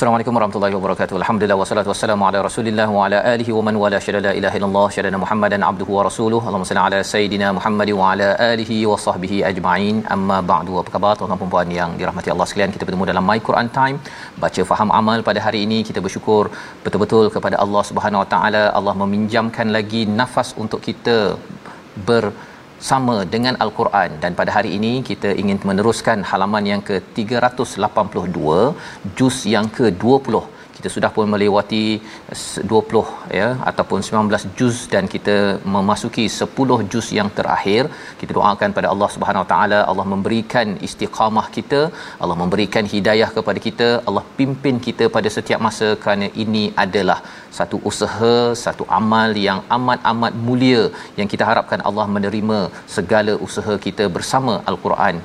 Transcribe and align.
Assalamualaikum 0.00 0.36
warahmatullahi 0.36 0.74
wabarakatuh. 0.76 1.14
Alhamdulillah 1.20 1.56
wassalatu 1.60 1.88
wassalamu 1.92 2.24
ala 2.28 2.38
Rasulillah 2.46 2.86
wa 2.94 3.00
ala 3.06 3.18
alihi 3.32 3.52
wa 3.56 3.62
man 3.66 3.74
wala 3.82 3.98
syada 4.04 4.20
la 4.26 4.32
ilaha 4.38 4.56
illallah 4.58 4.84
syada 4.94 5.18
Muhammadan 5.24 5.66
abduhu 5.70 5.92
wa 5.96 6.04
rasuluhu. 6.06 6.44
Allahumma 6.48 6.68
salli 6.70 6.82
ala 6.84 7.00
sayidina 7.10 7.48
Muhammad 7.58 7.90
wa 7.98 8.06
ala 8.12 8.28
alihi 8.52 8.78
wa 8.90 8.96
sahbihi 9.04 9.38
ajma'in. 9.50 9.96
Amma 10.14 10.38
ba'du. 10.52 10.78
Apa 10.82 10.90
khabar 10.94 11.12
tuan-tuan 11.18 11.40
dan 11.42 11.50
puan 11.54 11.74
yang 11.80 11.90
dirahmati 12.00 12.32
Allah 12.34 12.46
sekalian? 12.50 12.72
Kita 12.76 12.86
bertemu 12.88 13.10
dalam 13.12 13.26
My 13.30 13.38
Quran 13.48 13.68
Time, 13.78 13.98
baca 14.44 14.64
faham 14.70 14.90
amal 15.00 15.20
pada 15.28 15.42
hari 15.46 15.60
ini. 15.66 15.80
Kita 15.88 16.02
bersyukur 16.06 16.42
betul-betul 16.86 17.26
kepada 17.36 17.58
Allah 17.64 17.82
Subhanahu 17.90 18.22
wa 18.24 18.28
taala. 18.34 18.64
Allah 18.80 18.96
meminjamkan 19.02 19.68
lagi 19.78 20.04
nafas 20.20 20.50
untuk 20.64 20.82
kita 20.88 21.18
ber 22.08 22.24
sama 22.88 23.16
dengan 23.34 23.54
al-Quran. 23.64 24.10
Dan 24.22 24.32
pada 24.40 24.50
hari 24.56 24.70
ini 24.78 24.92
kita 25.10 25.30
ingin 25.42 25.60
meneruskan 25.70 26.24
halaman 26.30 26.64
yang 26.72 26.82
ke-382 26.88 28.40
juz 29.18 29.38
yang 29.54 29.68
ke-20 29.78 30.59
kita 30.80 30.90
sudah 30.96 31.10
pun 31.16 31.26
melewati 31.34 31.84
20 32.72 33.38
ya 33.40 33.48
ataupun 33.70 34.00
19 34.08 34.56
juz 34.58 34.76
dan 34.94 35.06
kita 35.14 35.36
memasuki 35.76 36.24
10 36.40 36.88
juz 36.92 37.08
yang 37.18 37.30
terakhir 37.38 37.82
kita 38.20 38.32
doakan 38.38 38.70
pada 38.78 38.88
Allah 38.92 39.08
Subhanahu 39.16 39.44
Wa 39.44 39.50
Taala. 39.52 39.80
Allah 39.90 40.06
memberikan 40.14 40.68
istiqamah 40.88 41.46
kita 41.56 41.80
Allah 42.22 42.36
memberikan 42.42 42.86
hidayah 42.94 43.30
kepada 43.38 43.60
kita 43.66 43.88
Allah 44.08 44.24
pimpin 44.38 44.78
kita 44.88 45.06
pada 45.16 45.30
setiap 45.36 45.62
masa. 45.68 45.90
Kerana 46.04 46.28
ini 46.44 46.64
adalah 46.84 47.18
satu 47.58 47.76
usaha 47.90 48.36
satu 48.64 48.86
amal 49.00 49.30
yang 49.48 49.60
amat-amat 49.76 50.32
mulia 50.46 50.82
yang 51.18 51.28
kita 51.34 51.46
harapkan 51.50 51.82
Allah 51.90 52.06
menerima 52.16 52.60
segala 52.96 53.34
usaha 53.48 53.76
kita 53.88 54.06
bersama 54.16 54.54
al-Quran 54.72 55.16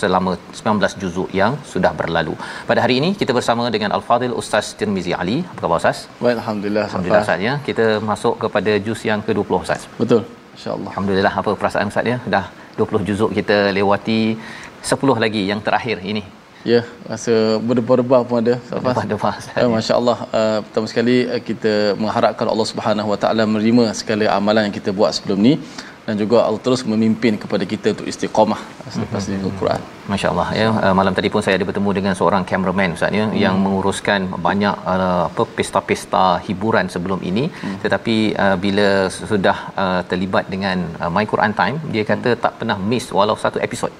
selama 0.00 0.32
19 0.60 1.00
juzuk 1.02 1.28
yang 1.40 1.52
sudah 1.72 1.92
berlalu. 2.00 2.34
Pada 2.70 2.80
hari 2.84 2.96
ini 3.00 3.10
kita 3.20 3.32
bersama 3.38 3.64
dengan 3.76 3.90
Al-Fadil 3.98 4.36
Ustaz 4.42 4.68
Tirmizi 4.78 5.14
Ali. 5.22 5.38
Apa 5.52 5.60
khabar 5.64 5.78
Ustaz? 5.82 5.98
Baik, 6.24 6.36
alhamdulillah. 6.42 6.86
Alhamdulillah 6.88 7.24
Ustaz 7.26 7.48
ya. 7.48 7.54
Kita 7.68 7.86
masuk 8.10 8.34
kepada 8.44 8.74
juz 8.86 9.02
yang 9.10 9.22
ke-20 9.26 9.54
Ustaz. 9.66 9.82
Betul. 10.02 10.22
Insya-Allah. 10.56 10.90
Alhamdulillah 10.92 11.34
apa 11.42 11.52
perasaan 11.62 11.92
Ustaz 11.92 12.12
ya? 12.12 12.18
Dah 12.36 12.46
20 12.78 13.08
juzuk 13.08 13.30
kita 13.38 13.58
lewati 13.78 14.20
10 14.92 15.24
lagi 15.24 15.42
yang 15.50 15.60
terakhir 15.66 15.98
ini. 16.12 16.24
Ya, 16.72 16.80
rasa 17.12 17.60
berdebar-debar 17.68 18.20
pun 18.28 18.36
ada. 18.40 18.54
Berdebar-debar. 18.72 19.34
Uh, 19.52 19.68
Masya-Allah, 19.76 20.18
uh, 20.38 20.58
pertama 20.64 20.86
sekali 20.92 21.16
uh, 21.34 21.40
kita 21.48 21.72
mengharapkan 22.02 22.46
Allah 22.52 22.66
Subhanahu 22.72 23.08
Wa 23.12 23.18
Taala 23.22 23.44
menerima 23.54 23.84
segala 23.98 24.24
amalan 24.36 24.62
yang 24.66 24.76
kita 24.78 24.90
buat 24.98 25.12
sebelum 25.16 25.38
ni 25.46 25.52
dan 26.06 26.14
juga 26.22 26.38
Allah 26.46 26.60
terus 26.66 26.82
memimpin 26.92 27.34
kepada 27.42 27.64
kita 27.72 27.86
untuk 27.94 28.06
istiqamah 28.12 28.60
selepas 28.94 29.22
mm-hmm. 29.24 29.46
Al-Quran. 29.48 29.80
Masya-Allah 30.12 30.48
ya. 30.60 30.68
Uh, 30.84 30.94
malam 30.98 31.12
tadi 31.18 31.28
pun 31.34 31.40
saya 31.44 31.56
ada 31.58 31.66
bertemu 31.70 31.90
dengan 31.98 32.14
seorang 32.20 32.42
cameraman 32.50 32.96
Ustaz 32.96 33.18
ya 33.18 33.24
hmm. 33.26 33.36
yang 33.44 33.56
menguruskan 33.64 34.20
banyak 34.48 34.74
uh, 34.92 35.22
apa 35.28 35.42
pesta-pesta 35.56 36.26
hiburan 36.46 36.92
sebelum 36.94 37.20
ini 37.30 37.44
hmm. 37.48 37.76
tetapi 37.84 38.16
uh, 38.44 38.56
bila 38.64 38.88
sudah 39.32 39.56
uh, 39.82 40.00
terlibat 40.10 40.44
dengan 40.54 40.84
uh, 41.00 41.10
My 41.14 41.24
Quran 41.32 41.52
Time 41.60 41.76
dia 41.94 42.04
kata 42.12 42.30
hmm. 42.36 42.42
tak 42.44 42.52
pernah 42.60 42.76
miss 42.90 43.08
walau 43.18 43.36
satu 43.44 43.60
episod 43.66 43.92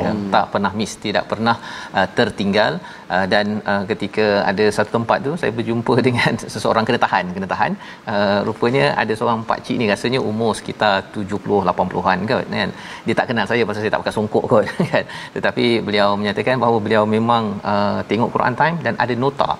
ya 0.00 0.10
hmm. 0.10 0.30
tak 0.34 0.44
pernah 0.52 0.72
miss 0.78 0.92
tidak 1.04 1.24
pernah 1.32 1.56
uh, 1.98 2.06
tertinggal. 2.18 2.72
Uh, 3.12 3.26
dan 3.32 3.46
uh, 3.70 3.82
ketika 3.90 4.26
ada 4.50 4.64
satu 4.76 4.90
tempat 4.96 5.18
tu 5.26 5.32
saya 5.40 5.52
berjumpa 5.58 5.94
dengan 6.06 6.32
seseorang 6.54 6.84
kena 6.88 7.00
tahan 7.06 7.34
kena 7.36 7.48
tahan. 7.54 7.72
Uh, 8.12 8.38
rupanya 8.48 8.84
ada 9.02 9.12
seorang 9.18 9.44
pak 9.50 9.60
cik 9.66 9.76
ni 9.82 9.86
rasanya 9.92 10.20
umur 10.30 10.52
sekitar 10.60 10.94
70 11.16 11.62
80-an 11.68 12.18
kot 12.32 12.44
kan? 12.54 12.70
Dia 13.06 13.14
tak 13.20 13.26
kenal 13.30 13.46
saya 13.50 13.62
pasal 13.68 13.80
saya 13.84 13.92
tak 13.94 14.02
pakai 14.04 14.16
songkok 14.16 14.44
kot 14.52 14.64
kan? 14.92 15.04
Tetapi 15.36 15.66
beliau 15.86 16.08
menyatakan 16.20 16.56
bahawa 16.64 16.78
beliau 16.86 17.04
memang 17.16 17.44
uh, 17.72 18.00
tengok 18.10 18.30
Quran 18.36 18.56
time 18.62 18.76
dan 18.86 18.94
ada 19.04 19.14
nota 19.26 19.50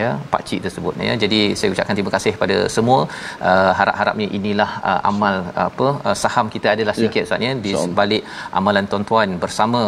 ya 0.00 0.10
pak 0.32 0.42
cik 0.48 0.60
tersebut 0.66 0.94
ya. 1.08 1.14
Jadi 1.22 1.40
saya 1.58 1.68
ucapkan 1.74 1.96
terima 1.98 2.12
kasih 2.16 2.32
pada 2.42 2.56
semua 2.76 2.98
uh, 3.50 3.72
harap-harapnya 3.78 4.26
inilah 4.38 4.70
uh, 4.90 5.00
amal 5.10 5.36
uh, 5.60 5.66
apa 5.70 5.88
uh, 6.06 6.16
saham 6.22 6.46
kita 6.54 6.68
adalah 6.74 6.94
sedikit 6.98 7.22
ya. 7.22 7.26
Ustaz 7.28 7.46
ya 7.46 7.52
di 7.64 7.72
sebalik 7.82 8.22
amalan 8.60 8.86
tuan-tuan 8.92 9.28
bersama 9.44 9.82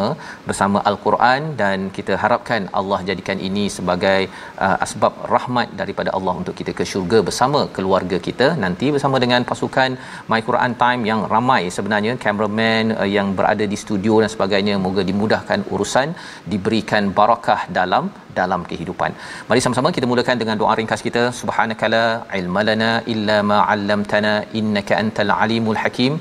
bersama 0.48 0.80
al-Quran 0.90 1.42
dan 1.62 1.78
kita 1.98 2.14
harapkan 2.24 2.62
Allah 2.80 3.00
jadikan 3.10 3.38
ini 3.48 3.64
sebagai 3.76 4.20
uh, 4.66 4.76
asbab 4.86 5.14
rahmat 5.34 5.70
daripada 5.80 6.12
Allah 6.18 6.34
untuk 6.40 6.56
kita 6.60 6.74
ke 6.80 6.86
syurga 6.92 7.20
bersama 7.28 7.62
keluarga 7.78 8.18
kita. 8.28 8.48
Nanti 8.64 8.88
bersama 8.96 9.16
dengan 9.24 9.42
pasukan 9.52 9.90
My 10.32 10.40
Quran 10.48 10.74
Time 10.84 11.02
yang 11.10 11.22
ramai 11.34 11.62
sebenarnya 11.78 12.14
cameraman 12.26 12.84
uh, 13.00 13.08
yang 13.16 13.30
berada 13.40 13.66
di 13.74 13.78
studio 13.84 14.16
dan 14.24 14.32
sebagainya. 14.36 14.76
Moga 14.86 15.02
dimudahkan 15.10 15.60
urusan 15.74 16.08
diberikan 16.52 17.04
barakah 17.18 17.60
dalam 17.78 18.04
dalam 18.38 18.60
kehidupan. 18.70 19.10
Mari 19.48 19.60
sama-sama 19.64 19.93
kita 19.94 20.06
mulakan 20.10 20.36
dengan 20.42 20.56
doa 20.60 20.72
ringkas 20.78 21.02
kita. 21.06 21.22
Subhanakala 21.40 22.04
ilmalana 22.38 22.90
illa 23.12 23.36
ma 23.50 23.58
'allamtana 23.72 24.32
innaka 24.60 24.94
antal 25.02 25.32
alimul 25.42 25.78
hakim. 25.82 26.14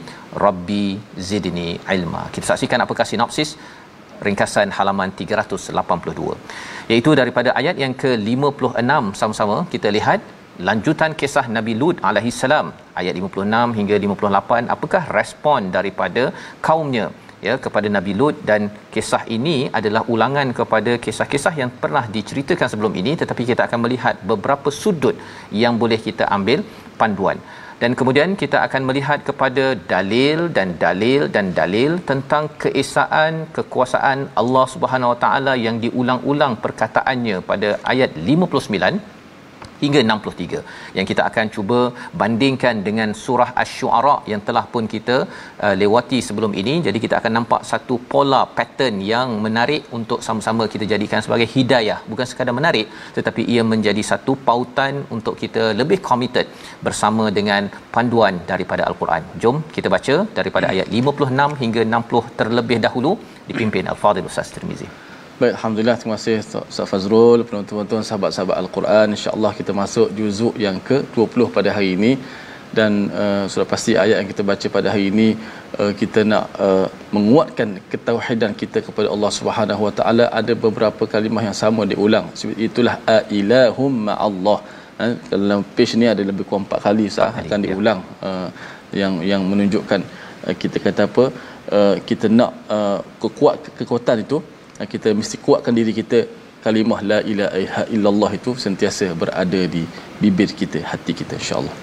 Rabbi 0.46 0.86
zidni 1.30 1.70
ilma. 1.96 2.22
Kita 2.36 2.46
saksikan 2.52 2.82
apakah 2.86 3.06
sinopsis 3.12 3.52
ringkasan 4.28 4.70
halaman 4.78 5.10
382 5.22 6.38
iaitu 6.92 7.12
daripada 7.22 7.50
ayat 7.60 7.76
yang 7.84 7.94
ke-56 8.04 9.02
sama-sama 9.20 9.58
kita 9.74 9.90
lihat 9.98 10.22
lanjutan 10.68 11.12
kisah 11.22 11.46
Nabi 11.58 11.74
Lut 11.82 11.98
alaihi 12.10 12.32
salam 12.42 12.68
ayat 13.02 13.14
56 13.20 13.78
hingga 13.80 13.96
58 14.06 14.74
apakah 14.76 15.04
respon 15.18 15.72
daripada 15.78 16.24
kaumnya 16.68 17.06
ya 17.48 17.56
kepada 17.66 17.88
Nabi 17.96 18.14
Lut. 18.20 18.36
Dan 18.50 18.62
kisah 18.96 19.24
ini 19.38 19.58
adalah 19.80 20.04
ulangan 20.14 20.50
kepada 20.60 20.94
kisah-kisah 21.06 21.54
yang 21.62 21.72
pernah 21.84 22.06
diceritakan 22.16 22.70
sebelum 22.74 22.96
ini. 23.02 23.14
Tetapi 23.22 23.44
kita 23.52 23.64
akan 23.68 23.82
melihat 23.86 24.16
beberapa 24.32 24.72
sudut 24.82 25.18
yang 25.64 25.76
boleh 25.84 26.00
kita 26.08 26.26
ambil 26.38 26.62
panduan. 27.02 27.40
Dan 27.82 27.94
kemudian 28.00 28.30
kita 28.42 28.58
akan 28.66 28.82
melihat 28.90 29.20
kepada 29.30 29.64
dalil 29.94 30.40
dan 30.58 30.68
dalil 30.84 31.22
dan 31.36 31.46
dalil 31.58 31.92
tentang 32.10 32.46
keesaan 32.64 33.34
kekuasaan 33.58 34.20
Allah 34.42 34.66
Subhanahu 34.74 35.12
Wa 35.14 35.20
Taala 35.24 35.54
yang 35.66 35.78
diulang-ulang 35.86 36.54
perkataannya 36.66 37.38
pada 37.50 37.70
ayat 37.94 38.12
59 38.16 39.23
hingga 39.84 40.02
63 40.16 40.98
yang 40.98 41.06
kita 41.12 41.22
akan 41.30 41.46
cuba 41.56 41.80
bandingkan 42.22 42.76
dengan 42.88 43.10
surah 43.24 43.50
asy-syu'ara 43.62 44.16
yang 44.32 44.42
telah 44.48 44.66
pun 44.74 44.86
kita 44.94 45.18
uh, 45.66 45.76
lewati 45.82 46.20
sebelum 46.28 46.52
ini. 46.62 46.76
Jadi 46.88 46.98
kita 47.06 47.16
akan 47.20 47.34
nampak 47.40 47.62
satu 47.72 47.98
pola 48.14 48.42
pattern 48.58 48.98
yang 49.14 49.30
menarik 49.46 49.84
untuk 50.00 50.20
sama-sama 50.28 50.66
kita 50.74 50.88
jadikan 50.94 51.22
sebagai 51.26 51.48
hidayah. 51.56 52.00
Bukan 52.12 52.28
sekadar 52.32 52.56
menarik 52.60 52.88
tetapi 53.18 53.44
ia 53.54 53.64
menjadi 53.74 54.04
satu 54.12 54.34
pautan 54.50 54.94
untuk 55.16 55.36
kita 55.44 55.64
lebih 55.82 56.00
committed 56.10 56.48
bersama 56.88 57.26
dengan 57.40 57.64
panduan 57.96 58.36
daripada 58.52 58.84
al-Quran. 58.90 59.24
Jom 59.44 59.58
kita 59.78 59.90
baca 59.96 60.18
daripada 60.40 60.68
ayat 60.74 60.90
56 61.00 61.62
hingga 61.64 61.82
60 61.98 62.38
terlebih 62.42 62.80
dahulu. 62.88 63.14
Dipimpin 63.50 63.86
al-Fadhil 63.92 64.30
Ustaz 64.30 64.50
Tirmizi 64.56 64.88
Baik, 65.42 65.54
Alhamdulillah 65.58 65.98
terima 66.00 66.16
kasih 66.18 66.34
Ustaz 66.46 66.86
Fazrul, 66.90 67.42
penonton-penonton 67.48 68.06
sahabat-sahabat 68.08 68.58
Al-Quran. 68.64 69.08
InsyaAllah 69.16 69.52
kita 69.60 69.72
masuk 69.80 70.08
juzuk 70.18 70.54
yang 70.66 70.78
ke-20 70.88 71.40
pada 71.56 71.70
hari 71.76 71.90
ini. 71.98 72.12
Dan 72.80 73.10
uh, 73.22 73.46
sudah 73.52 73.66
pasti 73.72 73.98
ayat 74.04 74.18
yang 74.20 74.30
kita 74.30 74.44
baca 74.50 74.68
pada 74.76 74.88
hari 74.94 75.06
ini 75.14 75.28
uh, 75.82 75.90
kita 76.02 76.22
nak 76.32 76.46
uh, 76.66 76.86
menguatkan 77.16 77.82
ketauhidan 77.92 78.54
kita 78.62 78.86
kepada 78.86 79.10
Allah 79.16 79.32
Subhanahu 79.40 79.82
Wa 79.88 79.94
Taala 79.98 80.26
ada 80.40 80.54
beberapa 80.66 81.10
kalimah 81.16 81.44
yang 81.50 81.58
sama 81.64 81.90
diulang. 81.92 82.30
Itulah 82.68 82.96
ilahum 83.40 84.14
ma'allah. 84.14 84.58
Uh, 85.02 85.14
dalam 85.34 85.66
page 85.76 85.98
ni 85.98 86.06
ada 86.14 86.22
lebih 86.30 86.46
kurang 86.46 86.70
4 86.70 86.86
kali 86.86 87.10
sah, 87.18 87.34
akan 87.42 87.60
diulang 87.66 88.02
uh, 88.22 88.50
yang 89.02 89.18
yang 89.32 89.42
menunjukkan 89.50 90.02
uh, 90.46 90.54
kita 90.62 90.78
kata 90.78 91.10
apa 91.10 91.26
uh, 91.78 91.96
kita 92.10 92.30
nak 92.40 92.52
uh, 92.78 93.00
kekuat 93.24 93.74
kekuatan 93.82 94.30
itu 94.30 94.40
kita 94.93 95.09
mesti 95.21 95.37
kuatkan 95.47 95.75
diri 95.79 95.93
kita 96.01 96.19
kalimah 96.65 97.01
la 97.11 97.19
ilaha 97.33 97.83
illallah 97.95 98.31
itu 98.39 98.51
sentiasa 98.65 99.07
berada 99.21 99.63
di 99.75 99.83
bibir 100.23 100.51
kita 100.61 100.83
hati 100.91 101.13
kita 101.21 101.35
insyaallah 101.41 101.77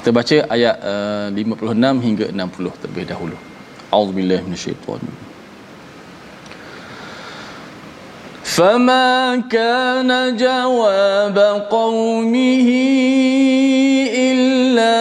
kita 0.00 0.08
baca 0.18 0.36
ayat 0.56 0.76
uh, 0.80 1.28
56 1.32 2.06
hingga 2.06 2.26
60 2.32 2.80
terlebih 2.82 3.06
dahulu 3.12 3.36
auzubillahi 3.98 4.44
minasyaitanir 4.48 5.16
فما 8.56 9.36
كان 9.52 10.36
جواب 10.36 11.38
قومه 11.70 12.68
إلا 14.30 14.96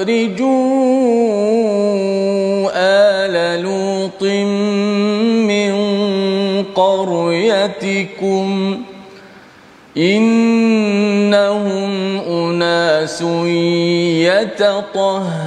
أخرجوا 0.00 0.40
آل 2.74 3.62
لوط 3.62 4.22
من 5.44 5.72
قريتكم 6.74 8.48
إنهم 9.96 11.90
أناس 12.28 13.22
يتطهرون 14.80 15.40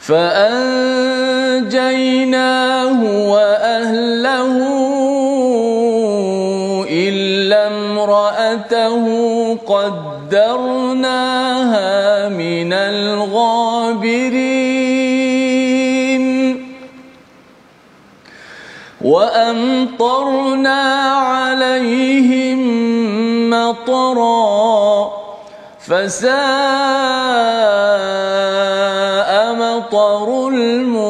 فأنجيناه 0.00 1.70
وأهله 3.30 4.54
إلا 6.90 7.66
امرأته 7.66 9.29
قدرناها 9.70 11.18
من 12.28 12.72
الغابرين 12.72 14.40
وأمطرنا 19.00 20.82
عليهم 21.12 22.60
مطرا 23.50 25.10
فساء 25.80 26.30
مطر 29.54 30.48
المنذرين 30.48 31.09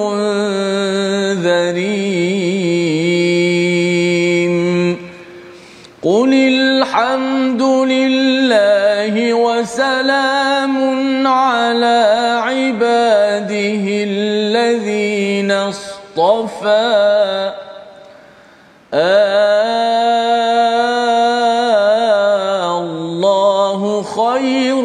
الله 22.81 24.03
خير 24.03 24.85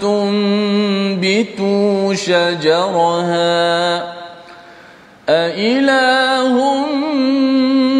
تنبتوا 0.00 0.19
شجرها 2.14 3.98
أإله 5.28 6.54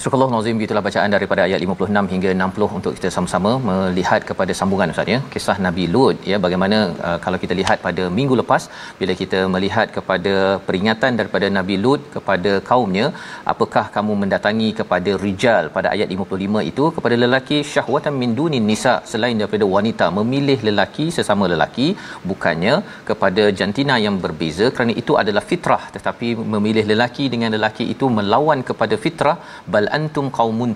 Surah 0.03 0.27
Nazim 0.33 0.61
itulah 0.65 0.81
bacaan 0.85 1.11
daripada 1.13 1.41
ayat 1.45 1.59
56 1.63 2.11
hingga 2.11 2.29
60 2.41 2.75
untuk 2.77 2.91
kita 2.97 3.09
sama-sama 3.15 3.49
melihat 3.69 4.21
kepada 4.29 4.51
sambungan 4.59 4.91
Ustaz 4.93 5.09
ya. 5.13 5.17
Kisah 5.33 5.55
Nabi 5.65 5.85
Lut 5.93 6.17
ya 6.31 6.37
bagaimana 6.45 6.77
uh, 7.07 7.17
kalau 7.25 7.37
kita 7.41 7.53
lihat 7.59 7.77
pada 7.87 8.03
minggu 8.17 8.35
lepas 8.41 8.65
bila 8.99 9.13
kita 9.21 9.39
melihat 9.55 9.87
kepada 9.97 10.33
peringatan 10.67 11.19
daripada 11.21 11.47
Nabi 11.57 11.75
Lut 11.85 12.03
kepada 12.13 12.51
kaumnya 12.69 13.07
apakah 13.53 13.83
kamu 13.97 14.15
mendatangi 14.21 14.69
kepada 14.79 15.13
rijal 15.25 15.67
pada 15.75 15.89
ayat 15.95 16.07
55 16.17 16.63
itu? 16.71 16.85
Kepada 16.99 17.17
lelaki 17.23 17.59
syahwatan 17.73 18.15
min 18.21 18.37
dunin 18.39 18.65
nisa 18.71 18.95
selain 19.11 19.35
daripada 19.43 19.67
wanita 19.75 20.07
memilih 20.21 20.57
lelaki 20.69 21.09
sesama 21.17 21.51
lelaki 21.55 21.89
bukannya 22.31 22.77
kepada 23.11 23.45
jantina 23.61 23.97
yang 24.05 24.17
berbeza. 24.23 24.67
Kerana 24.77 24.95
itu 25.03 25.15
adalah 25.23 25.45
fitrah 25.51 25.83
tetapi 25.97 26.29
memilih 26.55 26.87
lelaki 26.93 27.27
dengan 27.35 27.51
lelaki 27.57 27.87
itu 27.97 28.07
melawan 28.21 28.61
kepada 28.71 28.95
fitrah 29.05 29.37
bal 29.75 29.87
antum 29.97 30.31
qaumun 30.31 30.73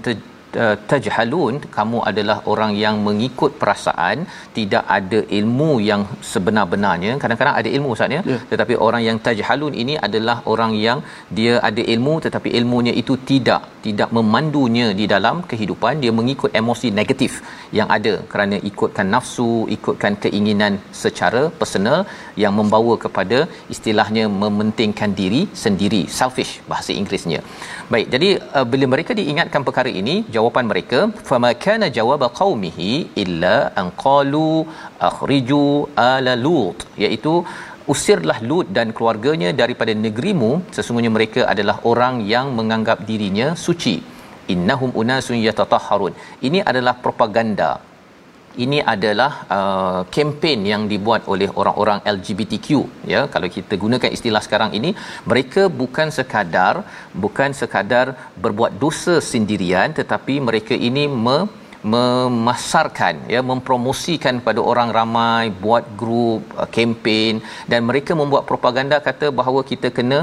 uh, 0.63 0.75
tajhalun 0.91 1.55
kamu 1.77 1.99
adalah 2.09 2.37
orang 2.51 2.71
yang 2.83 2.95
mengikut 3.07 3.51
perasaan 3.61 4.17
tidak 4.57 4.83
ada 4.97 5.19
ilmu 5.39 5.71
yang 5.89 6.01
sebenar-benarnya. 6.31 7.13
Kadang-kadang 7.23 7.55
ada 7.61 7.69
ilmu 7.77 7.89
ustaz 7.95 8.15
ya? 8.17 8.21
Yeah. 8.31 8.41
tetapi 8.51 8.73
orang 8.87 9.01
yang 9.07 9.17
tajhalun 9.27 9.75
ini 9.83 9.95
adalah 10.07 10.37
orang 10.53 10.73
yang 10.85 10.99
dia 11.37 11.53
ada 11.69 11.83
ilmu 11.95 12.15
tetapi 12.25 12.49
ilmunya 12.59 12.93
itu 13.01 13.15
tidak 13.31 13.61
tidak 13.85 14.09
memandunya 14.17 14.87
di 14.99 15.05
dalam 15.13 15.37
kehidupan. 15.51 16.01
Dia 16.03 16.13
mengikut 16.19 16.51
emosi 16.61 16.89
negatif 16.99 17.31
yang 17.79 17.89
ada 17.97 18.13
kerana 18.31 18.57
ikutkan 18.69 19.07
nafsu 19.15 19.51
ikutkan 19.77 20.13
keinginan 20.23 20.73
secara 21.03 21.43
personal 21.61 21.99
yang 22.43 22.53
membawa 22.59 22.93
kepada 23.05 23.39
istilahnya 23.75 24.25
mementingkan 24.43 25.11
diri 25.21 25.41
sendiri. 25.63 26.01
Selfish 26.19 26.53
bahasa 26.71 26.91
Inggerisnya. 26.99 27.41
Baik 27.93 28.07
jadi 28.15 28.29
uh, 28.57 28.65
bila 28.73 28.85
mereka 28.93 29.11
diingatkan 29.19 29.61
perkara 29.67 29.91
ini 30.01 30.15
jawapan 30.43 30.65
mereka 30.71 30.99
fama 31.29 31.51
kana 31.65 31.87
jawab 31.97 32.23
qaumihi 32.39 32.89
illa 33.23 33.55
an 33.81 33.87
qalu 34.05 34.47
akhriju 35.09 35.67
ala 36.07 36.33
lut. 36.45 36.79
Iaitu 37.03 37.33
usirlah 37.93 38.39
Lut 38.49 38.67
dan 38.77 38.89
keluarganya 38.97 39.49
daripada 39.61 39.93
negerimu. 40.05 40.51
Sesungguhnya 40.75 41.11
mereka 41.17 41.41
adalah 41.53 41.77
orang 41.91 42.15
yang 42.33 42.49
menganggap 42.59 42.99
dirinya 43.09 43.47
suci. 43.65 43.95
Innahum 44.53 44.91
unasun 45.01 45.39
yatatahharun. 45.47 46.13
Ini 46.47 46.59
adalah 46.71 46.95
propaganda 47.05 47.71
ini 48.65 48.79
adalah 48.93 49.31
uh, 49.57 50.01
kempen 50.13 50.59
yang 50.71 50.83
dibuat 50.91 51.25
oleh 51.33 51.49
orang-orang 51.61 51.99
LGBTQ 52.15 52.67
ya. 53.13 53.21
Kalau 53.33 53.47
kita 53.55 53.73
gunakan 53.83 54.11
istilah 54.17 54.41
sekarang 54.45 54.71
ini 54.77 54.91
mereka 55.31 55.65
bukan 55.81 56.09
sekadar 56.17 56.85
bukan 57.23 57.51
sekadar 57.61 58.13
berbuat 58.43 58.77
dosa 58.83 59.17
sendirian 59.31 59.89
tetapi 59.99 60.37
mereka 60.47 60.75
ini 60.89 61.05
me, 61.25 61.37
memasarkan 61.93 63.27
ya 63.33 63.41
mempromosikan 63.51 64.39
kepada 64.39 64.61
orang 64.71 64.89
ramai 64.99 65.43
buat 65.65 65.83
grup 66.01 66.43
uh, 66.61 66.69
kempen 66.75 67.41
dan 67.71 67.81
mereka 67.89 68.13
membuat 68.21 68.45
propaganda 68.51 68.99
kata 69.09 69.29
bahawa 69.39 69.63
kita 69.71 69.89
kena 69.97 70.19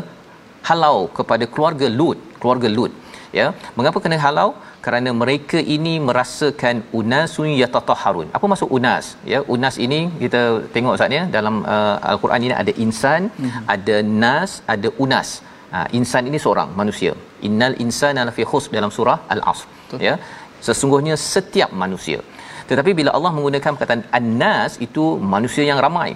halau 0.69 0.99
kepada 1.19 1.45
keluarga 1.53 1.87
Lut 1.99 2.19
keluarga 2.41 2.69
Lut 2.79 2.93
ya 3.39 3.47
mengapa 3.79 3.99
kena 4.05 4.19
halau? 4.27 4.51
Kerana 4.85 5.11
mereka 5.23 5.59
ini 5.75 5.93
merasakan 6.09 6.77
unasun 6.99 7.49
yatatahharun. 7.63 8.29
Apa 8.37 8.47
maksud 8.53 8.69
unas? 8.79 9.07
Ya 9.33 9.41
unas 9.55 9.77
ini 9.87 10.01
kita 10.23 10.41
tengok 10.75 10.95
Ustaz 10.97 11.17
ya 11.19 11.25
dalam 11.37 11.57
uh, 11.75 11.97
al-Quran 12.13 12.47
ini 12.47 12.55
ada 12.63 12.73
insan 12.85 13.29
hmm. 13.41 13.51
ada 13.75 13.97
nas 14.25 14.53
ada 14.75 14.91
unas. 15.05 15.31
Ha, 15.73 15.81
insan 15.99 16.25
ini 16.31 16.39
seorang 16.45 16.71
manusia. 16.81 17.13
Innal 17.49 17.75
insana 17.85 18.21
lafi 18.29 18.45
khusr 18.53 18.73
dalam 18.79 18.93
surah 18.97 19.19
al-asr. 19.35 20.01
Ya 20.07 20.15
sesungguhnya 20.69 21.15
setiap 21.33 21.71
manusia. 21.85 22.19
Tetapi 22.71 22.91
bila 22.99 23.11
Allah 23.17 23.31
menggunakan 23.37 23.71
perkataan 23.75 24.03
annas 24.19 24.73
itu 24.87 25.05
manusia 25.35 25.65
yang 25.71 25.79
ramai 25.87 26.11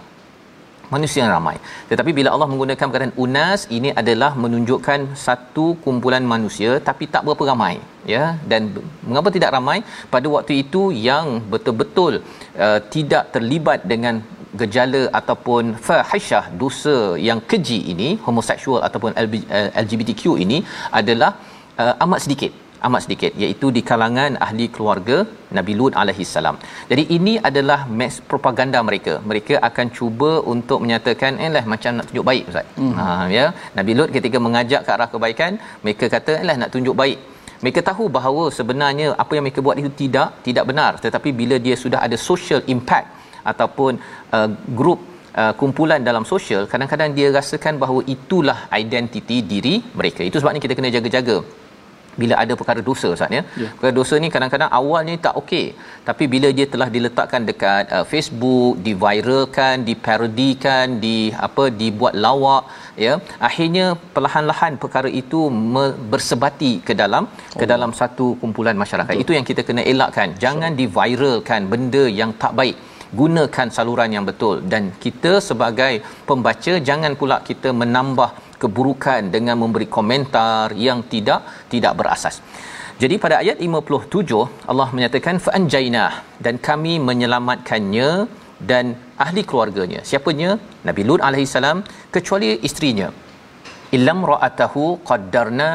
manusia 0.95 1.21
yang 1.25 1.33
ramai. 1.37 1.57
Tetapi 1.91 2.11
bila 2.19 2.29
Allah 2.35 2.49
menggunakan 2.53 2.87
perkataan 2.89 3.17
unas 3.25 3.61
ini 3.77 3.91
adalah 4.03 4.31
menunjukkan 4.45 5.01
satu 5.27 5.67
kumpulan 5.85 6.25
manusia 6.35 6.71
tapi 6.89 7.07
tak 7.15 7.25
berapa 7.27 7.45
ramai 7.53 7.75
ya. 8.15 8.25
Dan 8.51 8.73
mengapa 9.09 9.31
tidak 9.37 9.53
ramai? 9.57 9.79
Pada 10.15 10.27
waktu 10.37 10.55
itu 10.65 10.85
yang 11.09 11.27
betul-betul 11.55 12.15
uh, 12.67 12.81
tidak 12.95 13.25
terlibat 13.37 13.81
dengan 13.93 14.17
gejala 14.61 15.03
ataupun 15.21 15.75
fahisyah 15.87 16.45
dosa 16.63 16.97
yang 17.29 17.41
keji 17.51 17.79
ini 17.93 18.09
homoseksual 18.27 18.81
ataupun 18.89 19.11
LGBTQ 19.83 20.23
uh, 20.35 20.37
ini 20.45 20.59
adalah 21.01 21.31
uh, 21.83 21.95
amat 22.05 22.21
sedikit 22.27 22.64
amat 22.89 23.01
sedikit 23.05 23.33
iaitu 23.43 23.67
di 23.77 23.83
kalangan 23.91 24.33
ahli 24.47 24.67
keluarga 24.75 25.17
Nabi 25.59 25.73
Lut 25.81 25.93
alaihi 26.03 26.25
salam. 26.35 26.57
Jadi 26.91 27.05
ini 27.17 27.35
adalah 27.49 27.81
mass 28.01 28.17
propaganda 28.31 28.81
mereka. 28.89 29.15
Mereka 29.31 29.55
akan 29.69 29.87
cuba 29.99 30.33
untuk 30.55 30.81
menyatakan 30.85 31.41
eh 31.45 31.51
lah 31.57 31.65
macam 31.75 31.93
nak 31.99 32.09
tunjuk 32.11 32.27
baik 32.31 32.45
ustaz. 32.53 32.67
Hmm. 32.81 32.95
Ha 32.99 33.07
ya. 33.39 33.47
Nabi 33.79 33.95
Lut 34.01 34.11
ketika 34.17 34.41
mengajak 34.47 34.83
ke 34.89 34.91
arah 34.97 35.09
kebaikan, 35.15 35.53
mereka 35.87 36.09
kata 36.17 36.35
eh 36.41 36.47
lah 36.51 36.59
nak 36.63 36.73
tunjuk 36.77 36.97
baik. 37.03 37.19
Mereka 37.65 37.81
tahu 37.89 38.05
bahawa 38.17 38.45
sebenarnya 38.59 39.09
apa 39.23 39.33
yang 39.37 39.45
mereka 39.47 39.61
buat 39.67 39.79
itu 39.83 39.91
tidak 40.03 40.29
tidak 40.47 40.65
benar 40.71 40.93
tetapi 41.05 41.31
bila 41.41 41.57
dia 41.67 41.77
sudah 41.83 42.01
ada 42.07 42.17
social 42.31 42.61
impact 42.75 43.09
ataupun 43.53 43.93
uh, 44.39 44.51
grup 44.81 45.01
Uh, 45.43 45.53
kumpulan 45.61 46.01
dalam 46.09 46.25
sosial 46.31 46.63
kadang-kadang 46.73 47.11
dia 47.17 47.29
rasakan 47.37 47.75
bahawa 47.83 48.01
itulah 48.13 48.57
identiti 48.79 49.37
diri 49.53 49.73
mereka 50.01 50.23
itu 50.29 50.39
sebabnya 50.41 50.61
kita 50.65 50.75
kena 50.79 50.91
jaga-jaga 50.97 51.37
bila 52.21 52.35
ada 52.43 52.53
perkara 52.61 52.81
dosa 52.91 53.09
Ustaz 53.17 53.37
ya. 53.39 53.43
Yeah. 53.63 53.73
Perkara 53.77 53.93
dosa 54.01 54.15
ni 54.25 54.29
kadang-kadang 54.35 54.71
awalnya 54.81 55.17
tak 55.27 55.35
okey 55.43 55.67
tapi 56.09 56.25
bila 56.35 56.49
dia 56.59 56.67
telah 56.73 56.89
diletakkan 56.95 57.43
dekat 57.51 57.85
uh, 57.97 58.05
Facebook, 58.13 58.75
diviralkan, 58.87 59.85
diparodikan, 59.89 60.87
di 61.05 61.17
apa 61.47 61.65
dibuat 61.83 62.15
lawak 62.25 62.65
ya, 63.07 63.15
akhirnya 63.49 63.87
perlahan-lahan 64.15 64.73
perkara 64.83 65.11
itu 65.23 65.41
me- 65.75 65.97
bersebati 66.13 66.73
ke 66.89 66.95
dalam 67.03 67.25
oh. 67.27 67.61
ke 67.61 67.67
dalam 67.73 67.93
satu 68.01 68.27
kumpulan 68.43 68.77
masyarakat. 68.85 69.15
Betul. 69.15 69.25
Itu 69.27 69.35
yang 69.39 69.47
kita 69.51 69.65
kena 69.69 69.85
elakkan. 69.93 70.37
Jangan 70.45 70.73
so. 70.75 70.79
diviralkan 70.83 71.63
benda 71.73 72.05
yang 72.21 72.33
tak 72.45 72.53
baik 72.61 72.77
gunakan 73.21 73.69
saluran 73.77 74.11
yang 74.17 74.25
betul 74.29 74.57
dan 74.73 74.83
kita 75.05 75.33
sebagai 75.49 75.93
pembaca 76.29 76.73
jangan 76.89 77.13
pula 77.21 77.37
kita 77.49 77.71
menambah 77.83 78.31
keburukan 78.63 79.31
dengan 79.35 79.57
memberi 79.63 79.89
komentar 79.97 80.73
yang 80.87 81.01
tidak 81.13 81.69
tidak 81.73 81.93
berasas. 82.01 82.37
Jadi 83.03 83.15
pada 83.23 83.37
ayat 83.43 83.59
57 83.67 84.71
Allah 84.71 84.89
menyatakan 84.97 85.37
fa'anjaina 85.45 86.05
dan 86.45 86.55
kami 86.69 86.95
menyelamatkannya 87.09 88.09
dan 88.71 88.95
ahli 89.25 89.43
keluarganya. 89.51 90.01
Siapanya? 90.09 90.51
Nabi 90.89 91.03
Lut 91.09 91.21
alaihi 91.29 91.51
salam 91.59 91.79
kecuali 92.15 92.51
isterinya. 92.69 93.09
Illam 93.97 94.21
ra'atahu 94.31 94.85
qaddarna 95.09 95.71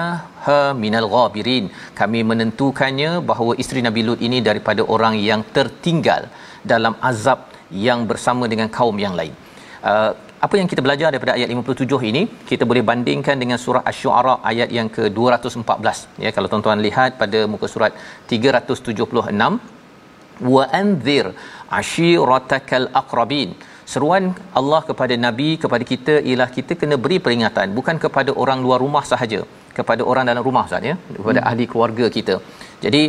ha 0.45 0.59
minal 0.83 1.07
ghabirin. 1.15 1.65
Kami 1.99 2.19
menentukannya 2.31 3.11
bahawa 3.29 3.53
isteri 3.63 3.83
Nabi 3.87 4.01
Lut 4.07 4.19
ini 4.27 4.39
daripada 4.49 4.83
orang 4.95 5.15
yang 5.29 5.43
tertinggal 5.57 6.23
dalam 6.71 6.95
azab 7.11 7.39
yang 7.87 8.07
bersama 8.09 8.47
dengan 8.53 8.71
kaum 8.77 8.97
yang 9.05 9.15
lain. 9.19 9.35
Uh, 9.91 10.11
apa 10.45 10.55
yang 10.59 10.67
kita 10.71 10.81
belajar 10.85 11.07
daripada 11.13 11.33
ayat 11.37 11.49
57 11.53 12.09
ini 12.11 12.21
kita 12.49 12.63
boleh 12.69 12.83
bandingkan 12.89 13.35
dengan 13.43 13.57
surah 13.63 13.83
asy-syu'ara 13.89 14.35
ayat 14.51 14.69
yang 14.77 14.87
ke-214 14.95 15.97
ya 16.25 16.29
kalau 16.35 16.47
tuan-tuan 16.51 16.81
lihat 16.87 17.19
pada 17.21 17.39
muka 17.53 17.67
surat 17.73 17.91
376 18.31 19.79
wa 20.51 20.63
anzir 20.81 21.25
ashiratakal 21.79 22.87
aqrabin. 23.01 23.49
Seruan 23.91 24.23
Allah 24.59 24.81
kepada 24.89 25.13
nabi 25.25 25.49
kepada 25.63 25.83
kita 25.91 26.15
ialah 26.29 26.49
kita 26.57 26.73
kena 26.81 26.95
beri 27.03 27.17
peringatan 27.25 27.67
bukan 27.77 27.97
kepada 28.03 28.31
orang 28.43 28.59
luar 28.65 28.79
rumah 28.85 29.03
sahaja 29.11 29.39
kepada 29.77 30.01
orang 30.11 30.25
dalam 30.29 30.43
rumah 30.47 30.63
Ustaz 30.69 30.89
ya 30.89 30.95
kepada 31.17 31.39
hmm. 31.41 31.49
ahli 31.49 31.65
keluarga 31.71 32.05
kita. 32.17 32.35
Jadi 32.85 33.01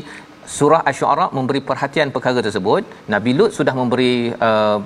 surah 0.58 0.80
asy-syu'ara 0.90 1.26
memberi 1.36 1.60
perhatian 1.68 2.08
perkara 2.14 2.42
tersebut. 2.46 2.82
Nabi 3.14 3.32
lut 3.38 3.52
sudah 3.58 3.74
memberi 3.80 4.14
uh, 4.48 4.78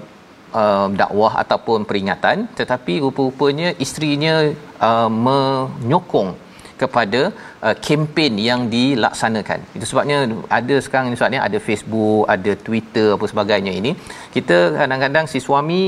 uh, 0.54 0.87
dakwah 1.00 1.32
ataupun 1.42 1.82
peringatan 1.88 2.46
tetapi 2.54 3.02
rupa-rupanya 3.04 3.75
isterinya 3.84 4.34
uh, 4.78 5.11
menyokong 5.11 6.43
kepada 6.83 7.21
uh, 7.66 7.75
kempen 7.87 8.33
yang 8.49 8.61
dilaksanakan. 8.75 9.59
Itu 9.76 9.85
sebabnya 9.90 10.19
ada 10.59 10.76
sekarang 10.85 11.09
ni 11.12 11.19
sebabnya 11.21 11.40
ada 11.47 11.59
Facebook, 11.66 12.25
ada 12.35 12.52
Twitter 12.66 13.09
apa 13.16 13.26
sebagainya 13.33 13.73
ini. 13.81 13.93
Kita 14.37 14.59
kadang-kadang 14.81 15.26
si 15.33 15.38
suami 15.47 15.83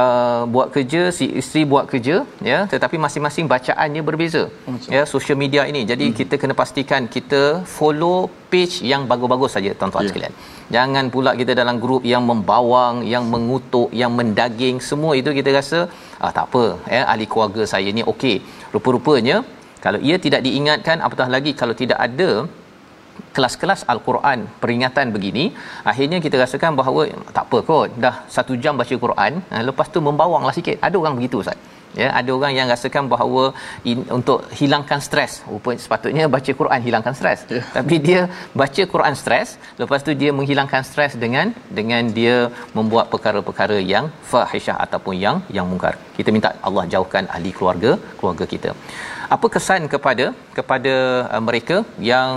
uh, 0.00 0.42
buat 0.54 0.68
kerja, 0.74 1.02
si 1.18 1.26
isteri 1.40 1.62
buat 1.72 1.86
kerja 1.92 2.16
ya, 2.50 2.58
tetapi 2.72 2.96
masing-masing 3.06 3.46
bacaannya 3.54 4.02
berbeza. 4.08 4.44
Macam. 4.72 4.90
Ya, 4.96 5.02
social 5.14 5.38
media 5.42 5.64
ini. 5.72 5.82
Jadi 5.92 6.06
hmm. 6.08 6.16
kita 6.20 6.34
kena 6.42 6.54
pastikan 6.62 7.10
kita 7.16 7.42
follow 7.78 8.18
page 8.52 8.76
yang 8.92 9.02
bagus-bagus 9.10 9.52
saja 9.56 9.70
tuan-tuan 9.78 10.02
yeah. 10.04 10.10
sekalian. 10.10 10.34
Jangan 10.74 11.04
pula 11.14 11.30
kita 11.40 11.52
dalam 11.60 11.76
grup 11.82 12.02
yang 12.12 12.24
membawang, 12.30 12.96
yang 13.14 13.24
mengutuk, 13.34 13.88
yang 14.00 14.12
mendaging, 14.18 14.76
semua 14.90 15.12
itu 15.20 15.30
kita 15.38 15.52
rasa 15.60 15.78
ah 16.24 16.32
tak 16.36 16.46
apa 16.50 16.64
ya 16.94 17.02
ahli 17.12 17.26
keluarga 17.32 17.62
saya 17.72 17.88
ni 17.98 18.02
okey. 18.12 18.36
Rupa-rupanya 18.74 19.36
kalau 19.84 20.00
ia 20.08 20.16
tidak 20.26 20.40
diingatkan 20.46 20.98
apatah 21.06 21.28
lagi 21.36 21.52
kalau 21.60 21.76
tidak 21.82 21.98
ada 22.08 22.30
kelas-kelas 23.36 23.80
al-Quran 23.92 24.38
peringatan 24.62 25.06
begini 25.16 25.44
akhirnya 25.92 26.18
kita 26.26 26.36
rasakan 26.44 26.78
bahawa 26.80 27.02
tak 27.36 27.44
apa 27.48 27.58
kot 27.70 27.98
dah 28.04 28.14
satu 28.36 28.54
jam 28.62 28.76
baca 28.82 28.94
Quran 29.04 29.32
eh, 29.54 29.64
lepas 29.70 29.88
tu 29.96 30.00
membawanglah 30.10 30.54
sikit. 30.60 30.78
Ada 30.88 30.96
orang 31.02 31.16
begitu 31.20 31.38
ustaz. 31.44 31.58
Ya 32.00 32.08
ada 32.18 32.30
orang 32.36 32.52
yang 32.56 32.66
rasakan 32.72 33.04
bahawa 33.12 33.42
in, 33.90 34.00
untuk 34.16 34.38
hilangkan 34.58 35.00
stres. 35.06 35.32
Rupanya 35.52 35.80
sepatutnya 35.84 36.24
baca 36.34 36.50
Quran 36.60 36.80
hilangkan 36.86 37.14
stres. 37.20 37.40
Yeah. 37.48 37.64
tapi 37.76 37.96
dia 38.06 38.20
baca 38.60 38.82
Quran 38.92 39.14
stres 39.20 39.48
lepas 39.80 40.00
tu 40.06 40.12
dia 40.22 40.30
menghilangkan 40.38 40.82
stres 40.90 41.14
dengan 41.24 41.46
dengan 41.78 42.12
dia 42.18 42.36
membuat 42.78 43.08
perkara-perkara 43.14 43.78
yang 43.92 44.06
fahisyah 44.32 44.76
ataupun 44.86 45.16
yang 45.24 45.38
yang 45.58 45.66
mungkar. 45.72 45.94
Kita 46.18 46.30
minta 46.36 46.50
Allah 46.68 46.84
jauhkan 46.94 47.24
ahli 47.36 47.52
keluarga 47.58 47.92
keluarga 48.20 48.46
kita 48.54 48.72
apa 49.36 49.46
kesan 49.54 49.82
kepada 49.94 50.26
kepada 50.58 50.94
uh, 51.34 51.42
mereka 51.48 51.76
yang 52.10 52.32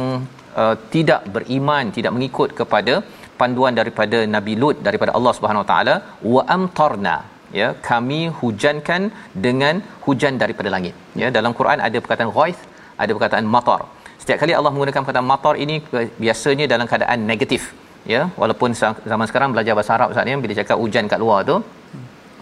uh, 0.61 0.75
tidak 0.93 1.21
beriman 1.35 1.91
tidak 1.97 2.13
mengikut 2.15 2.49
kepada 2.59 2.93
panduan 3.41 3.75
daripada 3.79 4.17
Nabi 4.35 4.53
Lut 4.61 4.77
daripada 4.87 5.11
Allah 5.17 5.33
Subhanahu 5.37 5.63
Wa 5.63 5.69
Taala? 5.71 5.95
Wa 6.33 6.43
amtarna 6.55 7.15
ya 7.59 7.69
kami 7.89 8.19
hujankan 8.39 9.01
dengan 9.45 9.75
hujan 10.05 10.35
daripada 10.43 10.69
langit. 10.75 10.95
Ya 11.21 11.29
dalam 11.37 11.53
Quran 11.59 11.79
ada 11.87 11.97
perkataan 12.03 12.31
ghaith 12.37 12.61
ada 13.03 13.11
perkataan 13.15 13.45
matar. 13.55 13.81
Setiap 14.21 14.37
kali 14.41 14.53
Allah 14.57 14.71
menggunakan 14.73 15.01
perkataan 15.03 15.29
matar 15.33 15.53
ini 15.63 15.75
biasanya 16.23 16.65
dalam 16.73 16.87
keadaan 16.91 17.21
negatif. 17.31 17.63
Ya 18.13 18.21
walaupun 18.41 18.71
zaman 19.11 19.25
sekarang 19.29 19.49
belajar 19.53 19.73
bahasa 19.77 19.91
Arab 19.97 20.09
Ustaz 20.13 20.31
ya 20.31 20.37
bila 20.43 20.53
cakap 20.59 20.77
hujan 20.83 21.05
kat 21.11 21.19
luar 21.23 21.39
tu 21.49 21.57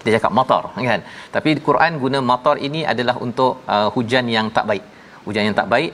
dia 0.05 0.13
cakap 0.17 0.33
matar 0.39 0.63
kan? 0.91 1.01
Tapi 1.35 1.49
Quran 1.67 1.93
guna 2.03 2.19
matar 2.31 2.55
ini 2.67 2.81
adalah 2.93 3.15
untuk 3.27 3.51
uh, 3.75 3.89
hujan 3.95 4.27
yang 4.37 4.49
tak 4.57 4.67
baik. 4.71 4.85
Hujan 5.27 5.45
yang 5.47 5.57
tak 5.59 5.69
baik. 5.73 5.91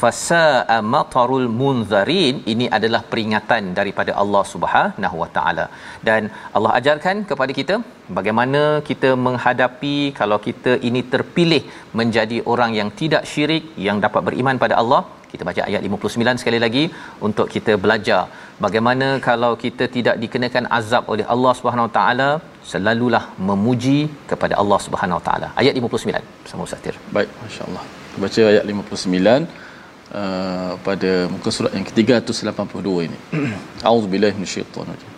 Fasa 0.00 0.44
matarul 0.92 1.46
munzarin 1.60 2.36
ini 2.52 2.66
adalah 2.76 3.00
peringatan 3.12 3.62
daripada 3.78 4.12
Allah 4.22 4.42
Subhanahu 4.52 5.16
wa 5.22 5.28
taala. 5.36 5.64
Dan 6.08 6.30
Allah 6.56 6.72
ajarkan 6.78 7.16
kepada 7.30 7.52
kita 7.58 7.76
bagaimana 8.18 8.62
kita 8.90 9.10
menghadapi 9.26 9.96
kalau 10.20 10.38
kita 10.48 10.74
ini 10.88 11.02
terpilih 11.14 11.62
menjadi 12.00 12.38
orang 12.52 12.74
yang 12.80 12.90
tidak 13.00 13.24
syirik 13.32 13.64
yang 13.86 13.98
dapat 14.06 14.24
beriman 14.28 14.62
pada 14.64 14.76
Allah. 14.82 15.02
Kita 15.32 15.42
baca 15.48 15.62
ayat 15.70 15.82
59 15.88 16.40
sekali 16.42 16.58
lagi 16.66 16.84
untuk 17.28 17.48
kita 17.54 17.74
belajar 17.84 18.22
bagaimana 18.65 19.07
kalau 19.27 19.51
kita 19.63 19.85
tidak 19.95 20.15
dikenakan 20.23 20.65
azab 20.77 21.03
oleh 21.13 21.25
Allah 21.33 21.53
Subhanahu 21.59 21.87
Wa 21.89 21.93
Taala 21.97 22.29
selalulah 22.71 23.23
memuji 23.49 23.99
kepada 24.31 24.53
Allah 24.61 24.79
Subhanahu 24.87 25.19
Wa 25.19 25.25
Taala 25.27 25.47
ayat 25.61 25.73
59 25.75 26.43
bersama 26.43 26.61
Ustaz 26.67 26.81
Tir 26.85 26.95
baik 27.17 27.29
masyaallah 27.45 27.83
baca 28.25 28.41
ayat 28.53 28.65
59 28.73 29.63
Uh, 30.15 30.77
pada 30.85 31.11
muka 31.33 31.49
surat 31.55 31.71
yang 31.75 31.83
ke-382 31.87 32.89
ini. 33.09 33.17
A'udzubillahi 33.89 34.37
minasyaitonir 34.37 34.93
rajim. 34.93 35.11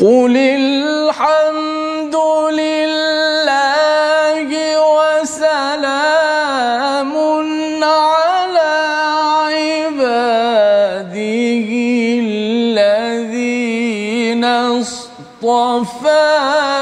قل 0.00 0.36
الحمد 0.36 2.16
لله 2.60 4.48
وسلام 4.80 6.13
اصطفى 15.44 16.73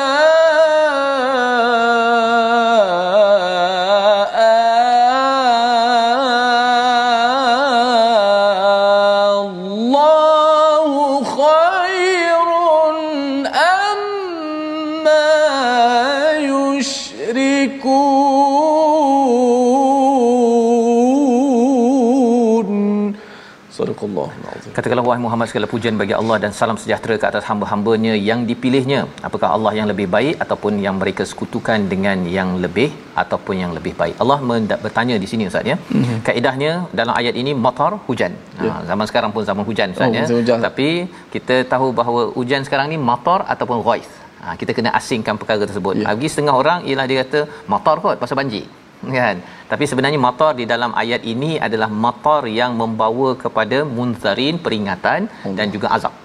Katakanlah 24.76 25.06
wahai 25.08 25.22
Muhammad 25.26 25.48
segala 25.50 25.66
pujian 25.72 25.96
bagi 26.02 26.14
Allah 26.20 26.36
dan 26.44 26.52
salam 26.60 26.78
sejahtera 26.82 27.16
ke 27.22 27.26
atas 27.30 27.44
hamba-hambanya 27.50 28.14
yang 28.30 28.40
dipilihnya. 28.50 29.02
Apakah 29.28 29.50
Allah 29.56 29.72
yang 29.80 29.88
lebih 29.92 30.08
baik 30.16 30.36
ataupun 30.44 30.82
yang 30.86 30.96
mereka 31.02 31.24
sekutukan 31.32 31.86
dengan 31.92 32.26
yang 32.38 32.50
lebih 32.64 32.90
ataupun 33.24 33.56
yang 33.64 33.72
lebih 33.78 33.94
baik? 34.02 34.16
Allah 34.24 34.40
mendak- 34.50 34.82
bertanya 34.86 35.16
di 35.24 35.30
sini 35.32 35.46
Ustaz 35.52 35.70
ya. 35.72 35.78
Mm-hmm. 35.78 36.18
Kaedahnya 36.28 36.72
dalam 37.00 37.14
ayat 37.22 37.38
ini 37.42 37.54
matar 37.66 37.92
hujan. 38.10 38.34
Yeah. 38.66 38.74
Ha, 38.74 38.84
zaman 38.90 39.06
sekarang 39.12 39.32
pun 39.36 39.46
zaman 39.50 39.64
hujan 39.70 39.94
Ustaz 39.94 40.10
Oh, 40.10 40.18
ya. 40.18 40.26
hujan. 40.42 40.60
Tapi 40.68 40.90
kita 41.36 41.56
tahu 41.74 41.88
bahawa 42.00 42.22
hujan 42.38 42.66
sekarang 42.70 42.90
ni 42.94 42.98
matar 43.12 43.40
ataupun 43.56 43.86
ghaith. 43.90 44.12
Ha, 44.42 44.58
kita 44.62 44.74
kena 44.78 44.90
asingkan 45.00 45.38
perkara 45.42 45.62
tersebut. 45.70 45.94
Ya. 45.94 46.00
Yeah. 46.02 46.10
Bagi 46.18 46.28
setengah 46.34 46.56
orang 46.62 46.80
ialah 46.90 47.06
dia 47.12 47.18
kata 47.24 47.42
matar 47.76 47.96
kot 48.06 48.18
pasal 48.24 48.38
banjir. 48.42 48.66
Kan? 49.04 49.44
Tapi 49.68 49.84
sebenarnya 49.90 50.20
matar 50.22 50.52
di 50.56 50.64
dalam 50.64 50.96
ayat 50.96 51.22
ini 51.28 51.60
adalah 51.60 51.90
matar 51.92 52.48
yang 52.48 52.72
membawa 52.80 53.36
kepada 53.36 53.84
munzarin 53.84 54.56
peringatan 54.66 55.28
Hmm. 55.44 55.56
dan 55.60 55.68
juga 55.76 55.92
azab 55.92 56.23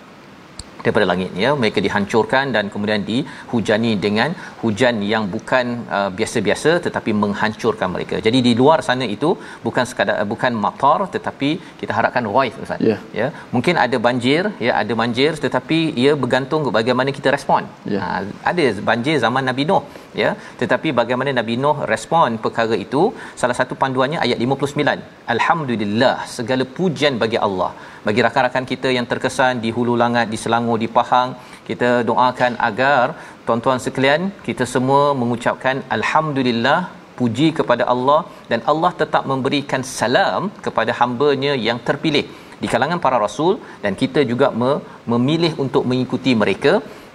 daripada 0.85 1.07
langit 1.11 1.31
ya 1.45 1.51
mereka 1.63 1.79
dihancurkan 1.87 2.55
dan 2.57 2.65
kemudian 2.75 3.03
dihujani 3.11 3.93
dengan 4.05 4.31
hujan 4.63 4.97
yang 5.13 5.25
bukan 5.35 5.67
uh, 5.97 6.11
biasa-biasa 6.19 6.73
tetapi 6.87 7.13
menghancurkan 7.23 7.89
mereka. 7.95 8.17
Jadi 8.27 8.39
di 8.49 8.53
luar 8.61 8.79
sana 8.89 9.07
itu 9.17 9.31
bukan 9.67 9.85
sekadar 9.91 10.17
uh, 10.23 10.27
bukan 10.33 10.53
matar 10.65 10.99
tetapi 11.17 11.51
kita 11.81 11.93
harapkan 11.99 12.27
ghaith 12.37 12.59
Ustaz. 12.65 12.83
Ya. 12.91 12.99
ya. 13.21 13.29
Mungkin 13.55 13.75
ada 13.85 13.97
banjir, 14.07 14.43
ya 14.67 14.73
ada 14.83 14.93
banjir 15.03 15.33
tetapi 15.47 15.79
ia 16.03 16.13
bergantung 16.25 16.63
bagaimana 16.79 17.11
kita 17.19 17.29
respon. 17.37 17.65
Ya. 17.95 18.01
Ha, 18.03 18.09
ada 18.51 18.65
banjir 18.91 19.17
zaman 19.25 19.45
Nabi 19.51 19.65
Nuh 19.71 19.85
ya 20.23 20.31
tetapi 20.61 20.89
bagaimana 21.01 21.31
Nabi 21.41 21.55
Nuh 21.65 21.77
respon 21.93 22.39
perkara 22.45 22.77
itu 22.87 23.03
salah 23.41 23.57
satu 23.61 23.75
panduannya 23.83 24.19
ayat 24.27 24.39
59 24.47 25.35
alhamdulillah 25.35 26.17
segala 26.37 26.65
pujian 26.79 27.17
bagi 27.23 27.39
Allah 27.47 27.71
bagi 28.07 28.21
rakan-rakan 28.27 28.65
kita 28.73 28.89
yang 28.97 29.07
terkesan 29.13 29.55
di 29.65 29.71
Hulu 29.77 29.95
Langat 30.03 30.27
di 30.33 30.39
Selangor 30.43 30.79
di 30.85 30.89
Pahang 30.97 31.31
kita 31.69 31.91
doakan 32.11 32.53
agar 32.69 33.05
tuan-tuan 33.47 33.81
sekalian 33.87 34.23
kita 34.49 34.65
semua 34.75 35.03
mengucapkan 35.21 35.79
alhamdulillah 35.97 36.79
puji 37.19 37.49
kepada 37.59 37.85
Allah 37.93 38.21
dan 38.51 38.61
Allah 38.73 38.93
tetap 39.03 39.23
memberikan 39.33 39.83
salam 39.99 40.43
kepada 40.67 40.95
hamba-Nya 41.01 41.53
yang 41.69 41.81
terpilih 41.89 42.25
di 42.63 42.69
kalangan 42.73 43.01
para 43.05 43.19
rasul 43.27 43.53
dan 43.85 43.93
kita 44.03 44.23
juga 44.31 44.49
me- 44.61 44.81
memilih 45.13 45.53
untuk 45.65 45.83
mengikuti 45.91 46.33
mereka 46.43 46.73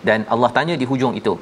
dan 0.07 0.19
Allah 0.33 0.51
tanya 0.57 0.75
di 0.81 0.85
hujung 0.91 1.15
itu 1.21 1.33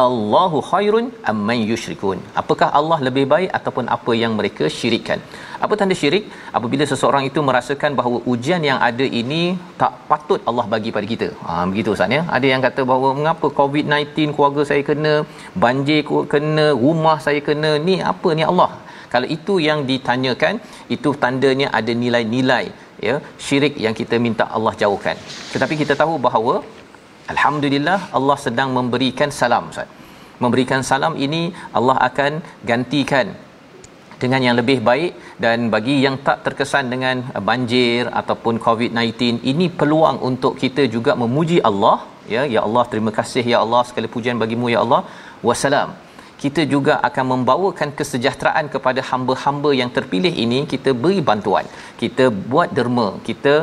Allahu 0.00 0.58
khairun 0.68 1.06
amman 1.30 1.58
yushrikun. 1.70 2.18
Apakah 2.40 2.68
Allah 2.78 2.98
lebih 3.06 3.24
baik 3.32 3.50
ataupun 3.58 3.84
apa 3.96 4.12
yang 4.20 4.32
mereka 4.38 4.64
syirikkan? 4.76 5.20
Apa 5.64 5.76
tanda 5.80 5.96
syirik? 6.02 6.24
Apabila 6.58 6.84
seseorang 6.92 7.24
itu 7.30 7.40
merasakan 7.48 7.92
bahawa 7.98 8.18
ujian 8.32 8.62
yang 8.68 8.78
ada 8.88 9.06
ini 9.20 9.42
tak 9.82 9.92
patut 10.10 10.40
Allah 10.50 10.66
bagi 10.74 10.92
pada 10.96 11.06
kita. 11.12 11.28
Ha 11.46 11.64
begitu 11.72 11.92
Ustaz 11.96 12.16
ya. 12.16 12.22
Ada 12.36 12.46
yang 12.52 12.62
kata 12.66 12.84
bahawa 12.90 13.10
mengapa 13.18 13.48
COVID-19 13.60 14.32
keluarga 14.36 14.64
saya 14.70 14.84
kena, 14.90 15.14
banjir 15.64 16.00
kena, 16.34 16.66
rumah 16.84 17.18
saya 17.26 17.42
kena, 17.50 17.72
ni 17.88 17.96
apa 18.12 18.30
ni 18.40 18.46
Allah? 18.52 18.70
Kalau 19.12 19.28
itu 19.36 19.54
yang 19.68 19.80
ditanyakan, 19.90 20.54
itu 20.96 21.10
tandanya 21.24 21.68
ada 21.78 21.92
nilai-nilai 22.04 22.64
ya 23.08 23.16
syirik 23.44 23.74
yang 23.84 23.94
kita 24.00 24.16
minta 24.26 24.44
Allah 24.56 24.72
jauhkan. 24.82 25.16
Tetapi 25.52 25.74
kita 25.82 25.94
tahu 26.02 26.14
bahawa 26.26 26.54
Alhamdulillah 27.32 27.98
Allah 28.18 28.36
sedang 28.46 28.70
memberikan 28.78 29.30
salam 29.40 29.72
Ustaz. 29.72 29.88
Memberikan 30.42 30.80
salam 30.88 31.14
ini 31.26 31.42
Allah 31.78 31.96
akan 32.08 32.32
gantikan 32.70 33.26
dengan 34.22 34.40
yang 34.46 34.56
lebih 34.60 34.78
baik 34.88 35.12
dan 35.44 35.58
bagi 35.74 35.96
yang 36.04 36.16
tak 36.26 36.38
terkesan 36.44 36.92
dengan 36.92 37.16
banjir 37.48 38.10
ataupun 38.20 38.60
COVID-19 38.66 39.40
ini 39.52 39.66
peluang 39.80 40.18
untuk 40.30 40.54
kita 40.62 40.84
juga 40.96 41.14
memuji 41.22 41.58
Allah. 41.70 41.96
Ya 42.34 42.42
ya 42.54 42.60
Allah 42.66 42.84
terima 42.92 43.12
kasih 43.18 43.44
ya 43.52 43.58
Allah 43.64 43.82
segala 43.88 44.08
pujian 44.14 44.36
bagimu 44.44 44.68
ya 44.74 44.80
Allah. 44.84 45.02
Wassalam. 45.48 45.90
Kita 46.42 46.62
juga 46.72 46.94
akan 47.08 47.24
membawakan 47.32 47.90
kesejahteraan 47.98 48.66
kepada 48.72 49.00
hamba-hamba 49.10 49.70
yang 49.80 49.90
terpilih 49.96 50.32
ini. 50.44 50.58
Kita 50.72 50.90
beri 51.02 51.20
bantuan. 51.28 51.64
Kita 52.00 52.24
buat 52.52 52.68
derma. 52.76 53.08
Kita 53.28 53.54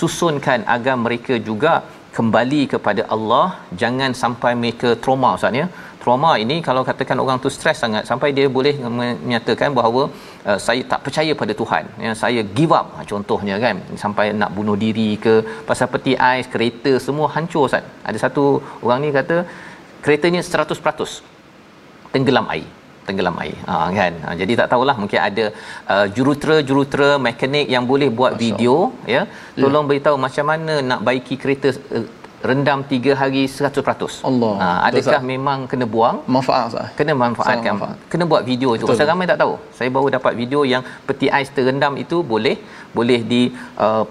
susunkan 0.00 0.64
agar 0.76 0.94
mereka 1.04 1.36
juga 1.48 1.72
kembali 2.16 2.60
kepada 2.72 3.02
Allah 3.14 3.46
jangan 3.82 4.10
sampai 4.22 4.52
mereka 4.62 4.88
trauma 5.02 5.30
ustaz 5.38 5.60
ya. 5.60 5.66
Trauma 6.02 6.30
ini 6.42 6.56
kalau 6.66 6.82
katakan 6.88 7.18
orang 7.24 7.38
tu 7.44 7.48
stres 7.56 7.78
sangat 7.84 8.04
sampai 8.10 8.28
dia 8.36 8.46
boleh 8.56 8.72
menyatakan 8.98 9.70
bahawa 9.78 10.02
uh, 10.48 10.58
saya 10.66 10.82
tak 10.92 11.00
percaya 11.06 11.32
pada 11.40 11.52
Tuhan 11.60 11.84
ya. 12.04 12.12
Saya 12.22 12.42
give 12.58 12.74
up 12.78 12.86
Ha, 12.96 13.04
contohnya 13.12 13.56
kan 13.64 13.76
sampai 14.02 14.26
nak 14.40 14.50
bunuh 14.56 14.76
diri 14.84 15.08
ke 15.24 15.34
pasal 15.68 15.88
peti 15.94 16.14
ais 16.30 16.48
kereta 16.54 16.92
semua 17.06 17.28
hancur 17.36 17.64
ustaz. 17.68 17.84
Ada 18.08 18.18
satu 18.24 18.44
orang 18.84 19.00
ni 19.04 19.10
kata 19.18 19.38
keretanya 20.04 20.40
100% 20.40 22.12
tenggelam 22.12 22.48
air 22.54 22.68
tenggelam 23.06 23.36
air. 23.44 23.58
Ha, 23.70 23.74
kan? 23.98 24.12
Ha, 24.24 24.34
jadi 24.40 24.52
tak 24.60 24.68
tahulah 24.72 24.96
mungkin 25.02 25.20
ada 25.28 25.44
uh, 25.94 26.06
jurutera-jurutera 26.16 27.10
mekanik 27.26 27.66
yang 27.74 27.84
boleh 27.92 28.08
buat 28.20 28.32
Masya 28.34 28.42
video 28.44 28.74
ya. 29.14 29.22
Tolong 29.62 29.86
beritahu 29.90 30.16
macam 30.26 30.46
mana 30.52 30.74
nak 30.90 31.00
baiki 31.08 31.36
kereta 31.42 31.70
uh, 31.98 32.06
rendam 32.48 32.80
3 32.90 33.14
hari 33.20 33.42
100% 33.54 34.24
Allah. 34.28 34.52
ha, 34.62 34.68
Betul, 34.68 34.86
adakah 34.88 35.18
Ustaz. 35.20 35.28
memang 35.32 35.58
kena 35.70 35.86
buang 35.94 36.16
Manfaat 36.36 36.66
sah. 36.74 36.88
kena 36.98 37.12
manfaatkan 37.22 37.72
manfaat. 37.76 37.96
kena 38.12 38.24
buat 38.32 38.42
video 38.50 38.68
itu 38.76 38.84
Betul. 38.84 38.92
pasal 38.96 39.08
ramai 39.12 39.26
tak 39.30 39.38
tahu 39.42 39.54
saya 39.78 39.88
baru 39.96 40.08
dapat 40.16 40.32
video 40.40 40.60
yang 40.72 40.82
peti 41.08 41.28
ais 41.38 41.50
terendam 41.56 41.94
itu 42.04 42.18
boleh 42.32 42.56
boleh 42.98 43.20
di 43.32 43.42
uh, 43.86 44.04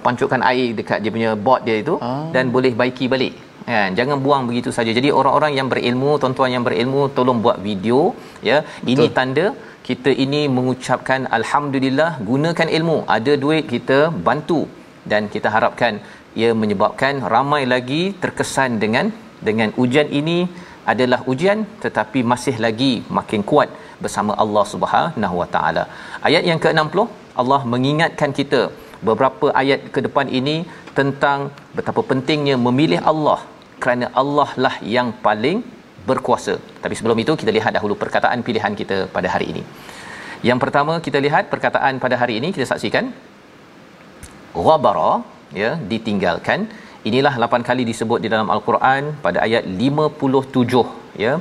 air 0.51 0.67
dekat 0.79 0.99
dia 1.03 1.11
punya 1.17 1.31
board 1.45 1.61
dia 1.67 1.77
itu 1.83 1.95
Ah. 2.09 2.25
dan 2.35 2.45
boleh 2.55 2.71
baiki 2.81 3.07
balik 3.13 3.33
kan 3.69 3.89
jangan 3.97 4.17
buang 4.25 4.43
begitu 4.49 4.69
saja 4.77 4.91
jadi 4.99 5.09
orang-orang 5.19 5.51
yang 5.57 5.67
berilmu 5.73 6.11
tuan-tuan 6.21 6.51
yang 6.55 6.63
berilmu 6.67 7.01
tolong 7.17 7.39
buat 7.45 7.57
video 7.67 7.99
ya 8.49 8.57
ini 8.93 9.07
tanda 9.17 9.47
kita 9.87 10.11
ini 10.23 10.41
mengucapkan 10.55 11.21
alhamdulillah 11.37 12.11
gunakan 12.29 12.67
ilmu 12.77 12.97
ada 13.17 13.33
duit 13.43 13.65
kita 13.73 13.99
bantu 14.27 14.59
dan 15.11 15.31
kita 15.33 15.49
harapkan 15.55 15.93
ia 16.41 16.51
menyebabkan 16.61 17.13
ramai 17.33 17.61
lagi 17.73 18.01
terkesan 18.23 18.71
dengan 18.83 19.05
dengan 19.47 19.69
ujian 19.83 20.09
ini 20.19 20.39
adalah 20.91 21.19
ujian 21.31 21.59
tetapi 21.83 22.19
masih 22.31 22.55
lagi 22.65 22.91
makin 23.17 23.41
kuat 23.51 23.69
bersama 24.03 24.33
Allah 24.43 24.65
Subhanahu 24.73 25.35
Wa 25.41 25.47
Taala. 25.55 25.83
Ayat 26.27 26.43
yang 26.49 26.59
ke-60 26.63 26.99
Allah 27.41 27.61
mengingatkan 27.73 28.31
kita 28.39 28.61
beberapa 29.07 29.47
ayat 29.61 29.81
ke 29.95 29.99
depan 30.05 30.27
ini 30.39 30.55
tentang 30.99 31.39
betapa 31.77 32.01
pentingnya 32.11 32.55
memilih 32.67 32.99
Allah 33.11 33.39
kerana 33.83 34.07
Allah 34.21 34.49
lah 34.63 34.75
yang 34.95 35.09
paling 35.27 35.59
berkuasa. 36.09 36.55
Tapi 36.83 36.93
sebelum 36.99 37.17
itu 37.23 37.33
kita 37.41 37.51
lihat 37.57 37.71
dahulu 37.77 37.95
perkataan 38.03 38.39
pilihan 38.47 38.73
kita 38.81 38.97
pada 39.15 39.27
hari 39.33 39.47
ini. 39.53 39.63
Yang 40.49 40.59
pertama 40.63 40.93
kita 41.05 41.19
lihat 41.25 41.51
perkataan 41.53 41.99
pada 42.03 42.15
hari 42.21 42.39
ini 42.39 42.49
kita 42.55 42.65
saksikan 42.71 43.05
ghabara 44.67 45.11
ya 45.61 45.71
ditinggalkan. 45.91 46.61
Inilah 47.09 47.33
8 47.47 47.67
kali 47.69 47.83
disebut 47.89 48.19
di 48.23 48.29
dalam 48.33 48.49
al-Quran 48.55 49.03
pada 49.25 49.39
ayat 49.47 49.63
57 49.87 50.83
ya 51.23 51.33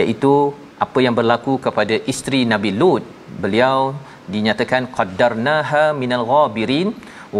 iaitu 0.00 0.32
apa 0.84 0.98
yang 1.04 1.14
berlaku 1.18 1.54
kepada 1.66 1.96
isteri 2.12 2.40
Nabi 2.52 2.70
Lut. 2.80 3.04
Beliau 3.42 3.78
dinyatakan 4.34 4.82
qaddarnaha 4.96 5.84
minal 6.02 6.24
ghabirin 6.32 6.88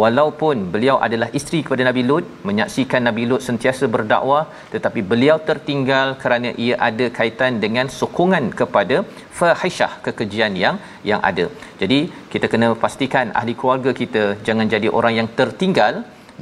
walaupun 0.00 0.56
beliau 0.74 0.96
adalah 1.06 1.28
isteri 1.38 1.60
kepada 1.64 1.82
Nabi 1.88 2.02
Lut 2.08 2.24
menyaksikan 2.48 3.02
Nabi 3.08 3.24
Lut 3.30 3.42
sentiasa 3.48 3.86
berdakwah 3.94 4.42
tetapi 4.74 5.00
beliau 5.10 5.36
tertinggal 5.50 6.16
kerana 6.22 6.50
ia 6.64 6.76
ada 6.88 7.08
kaitan 7.18 7.60
dengan 7.64 7.88
sokongan 7.98 8.46
kepada 8.60 8.96
fahisyah 9.40 9.92
kekejian 10.06 10.54
yang 10.64 10.78
yang 11.10 11.20
ada. 11.30 11.46
Jadi 11.82 12.00
kita 12.32 12.48
kena 12.54 12.70
pastikan 12.84 13.28
ahli 13.40 13.54
keluarga 13.60 13.92
kita 14.02 14.24
jangan 14.48 14.68
jadi 14.74 14.90
orang 14.98 15.14
yang 15.20 15.30
tertinggal 15.40 15.94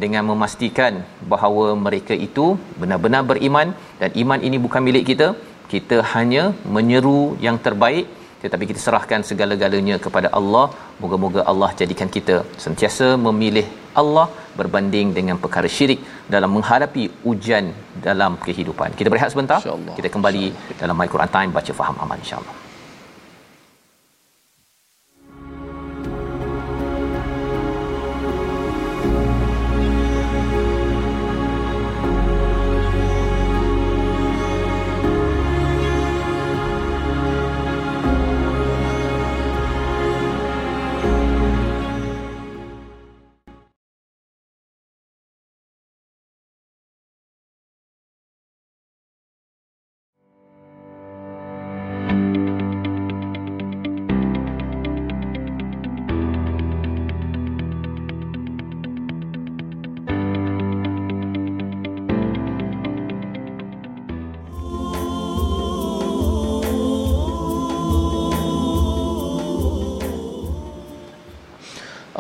dengan 0.03 0.25
memastikan 0.31 0.93
bahawa 1.33 1.67
mereka 1.87 2.15
itu 2.29 2.47
benar-benar 2.81 3.23
beriman. 3.31 3.69
Dan 4.01 4.11
iman 4.23 4.41
ini 4.49 4.57
bukan 4.67 4.83
milik 4.89 5.05
kita. 5.11 5.29
Kita 5.73 5.99
hanya 6.13 6.45
menyeru 6.77 7.21
yang 7.47 7.57
terbaik 7.67 8.07
tetapi 8.45 8.65
kita 8.71 8.81
serahkan 8.87 9.21
segala-galanya 9.31 9.97
kepada 10.07 10.31
Allah. 10.39 10.67
Moga-moga 11.03 11.43
Allah 11.53 11.71
jadikan 11.81 12.11
kita 12.17 12.37
sentiasa 12.65 13.09
memilih 13.27 13.67
Allah 14.03 14.27
berbanding 14.61 15.11
dengan 15.19 15.37
perkara 15.45 15.71
syirik 15.77 16.01
dalam 16.35 16.51
menghadapi 16.57 17.05
ujian 17.33 17.69
dalam 18.09 18.35
kehidupan. 18.47 18.99
Kita 19.01 19.11
berehat 19.13 19.33
sebentar. 19.37 19.61
Kita 20.01 20.11
kembali 20.17 20.45
dalam 20.83 20.97
My 21.03 21.09
Quran 21.15 21.33
Time. 21.39 21.53
Baca 21.61 21.75
faham 21.83 21.97
aman 22.07 22.21
insya-Allah 22.25 22.60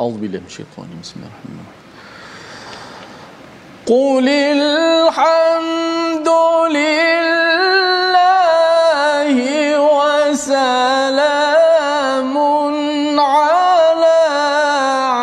أعوذ 0.00 0.16
بالله 0.16 0.38
من 0.38 0.46
الشيطان 0.46 0.88
بسم 1.02 1.14
الله 1.16 1.28
الرحمن 1.28 1.60
الرحيم. 1.60 1.80
قل 3.86 4.26
الحمد 4.56 6.28
لله 6.76 7.36
وسلام 10.40 11.14
على 13.20 14.20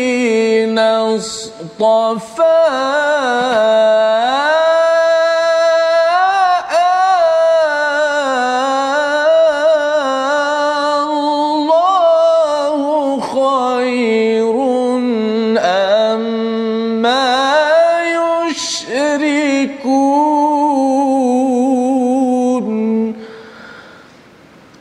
اصطفى 0.80 2.35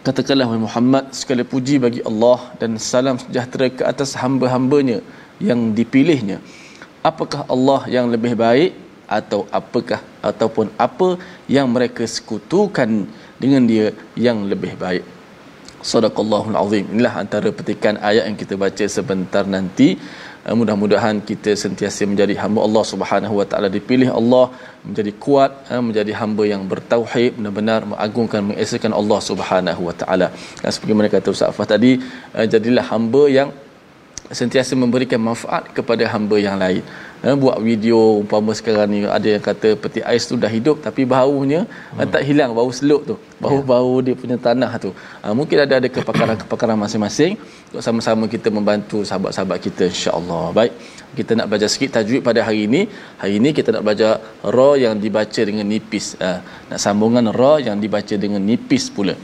Katakanlah 0.04 0.44
wahai 0.48 0.60
Muhammad 0.60 1.04
segala 1.16 1.42
puji 1.52 1.80
bagi 1.80 2.00
Allah 2.08 2.52
dan 2.60 2.76
salam 2.76 3.16
sejahtera 3.22 3.66
ke 3.72 3.82
atas 3.88 4.10
hamba-hambanya 4.22 4.98
yang 5.40 5.72
dipilihnya. 5.78 6.44
Apakah 7.10 7.48
Allah 7.54 7.80
yang 7.88 8.12
lebih 8.12 8.36
baik 8.36 8.76
atau 9.08 9.40
apakah 9.58 10.00
ataupun 10.30 10.68
apa 10.86 11.08
yang 11.48 11.72
mereka 11.72 12.04
sekutukan 12.16 13.08
dengan 13.40 13.64
dia 13.64 13.96
yang 14.12 14.44
lebih 14.44 14.76
baik. 14.84 15.04
Sadaqallahul 15.92 16.56
azim. 16.60 16.84
Inilah 16.92 17.14
antara 17.24 17.48
petikan 17.48 17.96
ayat 18.10 18.28
yang 18.28 18.36
kita 18.36 18.60
baca 18.60 18.84
sebentar 18.84 19.44
nanti. 19.56 19.88
Uh, 20.44 20.56
mudah-mudahan 20.60 21.24
kita 21.28 21.56
sentiasa 21.56 22.04
menjadi 22.10 22.34
hamba 22.42 22.60
Allah 22.66 22.84
Subhanahu 22.92 23.34
wa 23.40 23.46
taala 23.50 23.68
dipilih 23.76 24.08
Allah 24.20 24.46
menjadi 24.86 25.12
kuat 25.24 25.50
uh, 25.72 25.80
menjadi 25.88 26.12
hamba 26.20 26.42
yang 26.52 26.62
bertauhid 26.72 27.40
benar-benar 27.40 27.80
mengagungkan 27.92 28.42
mengesakan 28.52 28.92
Allah 29.00 29.18
Subhanahu 29.30 29.82
wa 29.88 29.94
taala. 30.00 30.28
Dan 30.60 30.70
seperti 30.74 30.92
mana 30.96 31.08
kata 31.14 31.32
Ustaz 31.32 31.48
Afah 31.52 31.68
tadi, 31.74 31.92
uh, 32.36 32.46
jadilah 32.54 32.84
hamba 32.92 33.22
yang 33.38 33.48
sentiasa 34.32 34.72
memberikan 34.72 35.20
manfaat 35.20 35.68
kepada 35.76 36.04
hamba 36.08 36.36
yang 36.40 36.56
lain. 36.56 36.80
Ha, 37.24 37.32
buat 37.42 37.56
video 37.64 38.20
umpama 38.20 38.52
sekarang 38.56 38.88
ni 38.92 38.98
ada 39.16 39.28
yang 39.34 39.40
kata 39.40 39.68
peti 39.82 40.00
ais 40.04 40.24
tu 40.30 40.36
dah 40.36 40.48
hidup 40.56 40.76
tapi 40.86 41.08
baunya 41.08 41.60
hmm. 41.64 42.08
tak 42.14 42.22
hilang 42.28 42.52
bau 42.56 42.68
seluk 42.78 43.02
tu. 43.10 43.16
Bau-bau 43.44 44.00
ya. 44.00 44.04
dia 44.06 44.14
punya 44.22 44.36
tanah 44.46 44.72
tu. 44.84 44.90
Ha, 45.20 45.32
mungkin 45.38 45.56
ada 45.64 45.74
ada 45.80 45.88
kepakaran-kepakaran 45.96 46.76
masing-masing 46.84 47.36
untuk 47.68 47.82
sama-sama 47.86 48.24
kita 48.34 48.48
membantu 48.48 49.00
sahabat-sahabat 49.08 49.58
kita 49.66 49.84
insya-Allah. 49.92 50.44
Baik. 50.58 50.72
Kita 51.14 51.32
nak 51.38 51.46
belajar 51.46 51.68
sikit 51.70 51.90
tajwid 51.96 52.22
pada 52.28 52.40
hari 52.46 52.66
ini. 52.68 52.80
Hari 53.22 53.34
ini 53.40 53.50
kita 53.56 53.70
nak 53.76 53.82
belajar 53.86 54.12
ra 54.56 54.70
yang 54.84 54.96
dibaca 55.04 55.40
dengan 55.48 55.66
nipis. 55.72 56.16
Ha, 56.20 56.40
nak 56.72 56.78
sambungan 56.80 57.28
ra 57.40 57.54
yang 57.60 57.76
dibaca 57.80 58.14
dengan 58.24 58.40
nipis 58.40 58.86
pula 58.88 59.16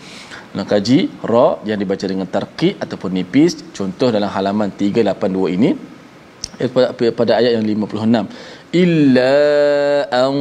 nak 0.56 0.66
kaji 0.66 0.98
ra 1.32 1.62
yang 1.68 1.78
dibaca 1.78 2.04
dengan 2.12 2.26
tarqiq 2.26 2.74
ataupun 2.84 3.10
nipis 3.18 3.62
contoh 3.76 4.10
dalam 4.10 4.30
halaman 4.34 4.74
382 4.74 5.56
ini 5.56 5.70
pada, 6.74 6.90
pada 7.18 7.32
ayat 7.38 7.52
yang 7.56 7.64
56 7.64 8.74
illa 8.82 9.36
an 10.10 10.34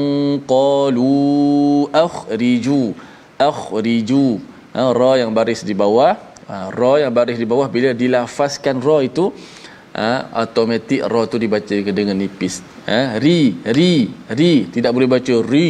qalu 0.53 1.13
akhriju 2.05 2.81
akhriju. 3.39 4.25
Ha, 4.69 4.93
ra 4.93 5.11
yang 5.17 5.31
baris 5.33 5.61
di 5.65 5.73
bawah 5.73 6.13
ha, 6.49 6.57
ra 6.69 6.93
yang 7.01 7.13
baris 7.13 7.37
di 7.41 7.47
bawah 7.49 7.65
bila 7.75 7.89
dilafazkan 8.01 8.77
ra 8.87 8.97
itu 9.01 9.33
ha, 9.97 10.29
automatik 10.41 11.01
ra 11.05 11.21
tu 11.31 11.37
dibaca 11.41 11.73
dengan 11.99 12.17
nipis. 12.17 12.61
Ha, 12.89 13.17
ri 13.21 13.57
ri 13.77 14.09
ri. 14.33 14.53
Tidak 14.73 14.91
boleh 14.93 15.09
baca 15.09 15.35
ri. 15.53 15.69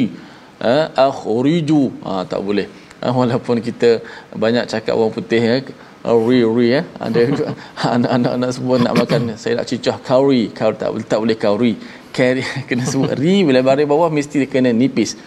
Ha, 0.60 0.76
akhriju. 1.08 1.84
Ha, 2.04 2.28
tak 2.28 2.44
boleh 2.44 2.79
ha, 3.02 3.12
walaupun 3.16 3.64
kita 3.64 4.04
banyak 4.36 4.68
cakap 4.68 4.94
orang 4.96 5.14
putih 5.16 5.42
ya. 5.42 5.56
Ri 6.00 6.40
ri 6.48 6.68
ya. 6.80 6.82
Ada 6.96 7.20
anak-anak 7.96 8.52
semua 8.56 8.76
nak 8.80 8.94
makan. 8.96 9.36
Saya 9.36 9.60
nak 9.60 9.68
cicah 9.68 9.98
kauri. 10.00 10.52
Kau 10.56 10.72
tak 10.72 10.90
boleh 10.96 11.08
tak 11.08 11.20
boleh 11.20 11.38
kauri. 11.40 11.74
Carry 12.16 12.44
kena 12.68 12.88
sebut 12.88 13.16
ri. 13.20 13.44
Bila 13.44 13.60
baris 13.64 13.88
bawah 13.88 14.08
mesti 14.08 14.48
kena 14.48 14.72
nipis. 14.72 15.20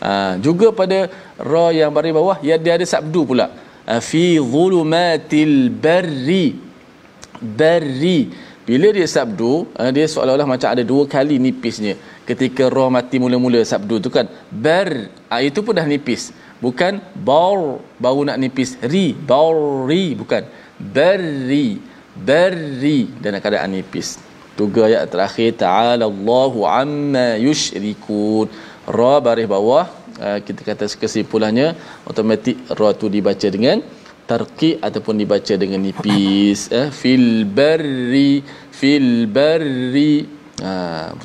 Ha, 0.00 0.40
juga 0.40 0.72
pada 0.72 1.10
ra 1.36 1.74
yang 1.74 1.92
baris 1.92 2.14
bawah 2.14 2.38
ya 2.40 2.56
dia 2.56 2.78
ada 2.78 2.86
sabdu 2.86 3.26
pula. 3.26 3.50
Fi 3.90 4.38
zulumatil 4.38 5.66
barri. 5.74 6.54
Barri. 7.42 8.20
Bila 8.70 8.94
dia 8.94 9.08
sabdu 9.10 9.66
dia 9.90 10.06
seolah-olah 10.06 10.46
macam 10.46 10.70
ada 10.70 10.86
dua 10.86 11.10
kali 11.10 11.42
nipisnya. 11.42 11.98
Ketika 12.22 12.70
roh 12.70 12.86
mati 12.86 13.18
mula-mula 13.18 13.66
sabdu 13.66 13.98
tu 13.98 14.14
kan. 14.14 14.30
Bar 14.46 15.10
itu 15.42 15.58
pun 15.66 15.74
dah 15.74 15.82
nipis 15.82 16.30
bukan 16.64 17.00
bar 17.28 17.80
baru 18.04 18.20
nak 18.28 18.38
nipis 18.42 18.76
ri. 18.92 19.06
Bari 19.30 20.04
bukan. 20.20 20.44
Barri 20.80 21.90
barri 22.28 22.98
dan 23.22 23.38
keadaan 23.44 23.72
nipis. 23.76 24.08
Tiga 24.58 24.82
ayat 24.88 25.04
terakhir 25.12 25.50
ta'ala 25.64 26.04
Allahu 26.12 26.66
amma 26.80 27.28
yusyrikun 27.46 28.46
ra 28.96 29.14
baris 29.26 29.48
bawah 29.54 29.86
uh, 30.24 30.38
kita 30.46 30.60
kata 30.68 30.84
kesimpulannya 31.02 31.68
automatik 32.08 32.58
ra 32.78 32.90
tu 33.00 33.08
dibaca 33.16 33.48
dengan 33.56 33.78
tarqiq 34.30 34.76
ataupun 34.88 35.14
dibaca 35.22 35.54
dengan 35.62 35.80
nipis. 35.86 36.68
Eh 36.80 36.88
fil 37.00 37.30
barri 37.58 38.32
fil 38.80 39.10
barri 39.36 40.14
ha, 40.66 40.72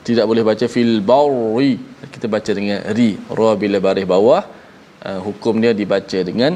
tidak 0.08 0.26
boleh 0.30 0.44
baca 0.50 0.66
fil 0.76 0.94
barri 1.10 1.74
kita 2.14 2.28
baca 2.36 2.52
dengan 2.60 2.80
ri. 2.98 3.10
Ra 3.40 3.52
bila 3.64 3.78
baris 3.88 4.08
bawah 4.14 4.44
uh, 5.10 5.20
hukumnya 5.28 5.72
dibaca 5.82 6.20
dengan 6.30 6.54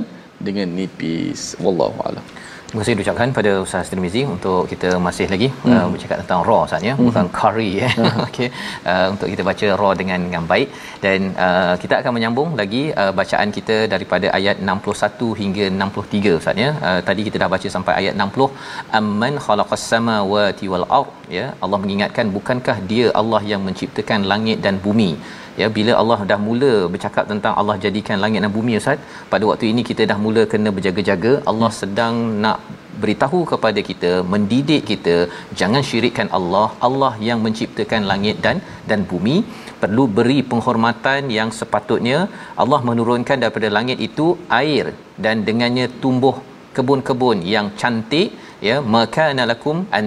dengan 0.48 0.68
nipis 0.80 1.42
wallahu 1.64 2.00
alam 2.10 2.26
Terima 2.70 2.82
kasih 2.86 2.96
diucapkan 2.98 3.30
pada 3.38 3.52
Ustaz 3.66 3.90
Tirmizi 3.92 4.22
untuk 4.34 4.70
kita 4.72 4.90
masih 5.06 5.26
lagi 5.32 5.48
hmm. 5.52 5.72
uh, 5.76 5.86
bercakap 5.94 6.18
tentang 6.22 6.42
raw 6.48 6.60
Ustaz 6.66 6.84
ya, 6.88 6.94
hmm. 6.94 7.06
bukan 7.08 7.26
curry 7.38 7.70
ya. 7.82 7.90
Okey. 8.26 8.50
Uh, 8.92 9.08
untuk 9.14 9.28
kita 9.34 9.44
baca 9.48 9.68
raw 9.80 9.92
dengan 10.02 10.20
dengan 10.26 10.44
baik 10.52 10.70
dan 11.06 11.34
uh, 11.46 11.74
kita 11.84 11.96
akan 12.02 12.14
menyambung 12.18 12.50
lagi 12.62 12.84
uh, 13.04 13.10
bacaan 13.20 13.50
kita 13.58 13.78
daripada 13.94 14.30
ayat 14.38 14.62
61 14.62 15.32
hingga 15.42 15.66
63 15.80 16.38
Ustaz 16.42 16.62
ya. 16.66 16.70
Uh, 16.90 17.00
tadi 17.10 17.26
kita 17.30 17.42
dah 17.44 17.50
baca 17.56 17.68
sampai 17.76 17.96
ayat 18.02 18.14
60 18.28 18.98
amman 19.02 19.42
khalaqas 19.48 19.86
samawati 19.94 20.70
wal 20.74 20.88
ard 21.00 21.10
ya. 21.40 21.48
Allah 21.64 21.82
mengingatkan 21.86 22.30
bukankah 22.38 22.78
dia 22.94 23.10
Allah 23.22 23.42
yang 23.54 23.64
menciptakan 23.70 24.30
langit 24.34 24.60
dan 24.68 24.78
bumi 24.86 25.12
ya 25.62 25.68
bila 25.78 25.94
Allah 26.02 26.20
dah 26.32 26.40
mula 26.48 26.74
bercakap 26.94 27.26
tentang 27.32 27.54
Allah 27.60 27.76
jadikan 27.86 28.18
langit 28.24 28.42
dan 28.46 28.52
bumi 28.58 28.76
Ustaz 28.82 29.00
pada 29.32 29.44
waktu 29.50 29.66
ini 29.72 29.82
kita 29.90 30.04
dah 30.12 30.20
mula 30.26 30.44
kena 30.52 30.70
berjaga-jaga. 30.78 31.34
Allah 31.52 31.72
sedang 31.82 32.16
nak 32.44 32.60
beritahu 33.02 33.40
kepada 33.52 33.80
kita 33.90 34.12
mendidik 34.34 34.82
kita 34.92 35.16
jangan 35.60 35.84
syirikkan 35.90 36.30
Allah. 36.38 36.68
Allah 36.88 37.14
yang 37.30 37.42
menciptakan 37.46 38.04
langit 38.12 38.38
dan 38.46 38.58
dan 38.92 39.02
bumi. 39.12 39.38
Perlu 39.82 40.06
beri 40.18 40.40
penghormatan 40.52 41.32
yang 41.38 41.52
sepatutnya. 41.60 42.18
Allah 42.64 42.80
menurunkan 42.90 43.40
daripada 43.44 43.68
langit 43.78 44.00
itu 44.08 44.28
air 44.62 44.86
dan 45.26 45.46
dengannya 45.50 45.86
tumbuh 46.04 46.36
kebun-kebun 46.78 47.40
yang 47.56 47.70
cantik. 47.82 48.30
Ya 48.68 48.78
maka 48.96 49.26
lakum 49.52 49.78
an 50.00 50.06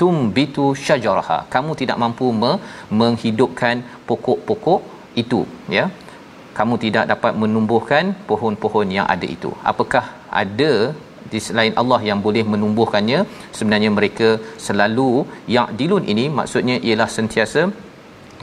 tumbitu 0.00 0.66
syajaraha. 0.84 1.38
Kamu 1.54 1.72
tidak 1.80 1.98
mampu 2.02 2.28
me- 2.42 2.60
menghidupkan 3.00 3.76
pokok-pokok 4.08 4.80
itu 5.22 5.40
ya. 5.78 5.84
Kamu 6.58 6.74
tidak 6.84 7.04
dapat 7.12 7.32
menumbuhkan 7.42 8.04
pohon-pohon 8.30 8.88
yang 8.96 9.06
ada 9.14 9.26
itu. 9.36 9.50
Apakah 9.70 10.04
ada 10.42 10.72
di 11.32 11.38
selain 11.46 11.74
Allah 11.80 12.00
yang 12.08 12.18
boleh 12.26 12.42
menumbuhkannya? 12.52 13.20
Sebenarnya 13.58 13.90
mereka 13.98 14.28
selalu 14.66 15.10
yang 15.54 15.68
dilun 15.80 16.06
ini 16.14 16.24
maksudnya 16.38 16.76
ialah 16.88 17.08
sentiasa 17.18 17.62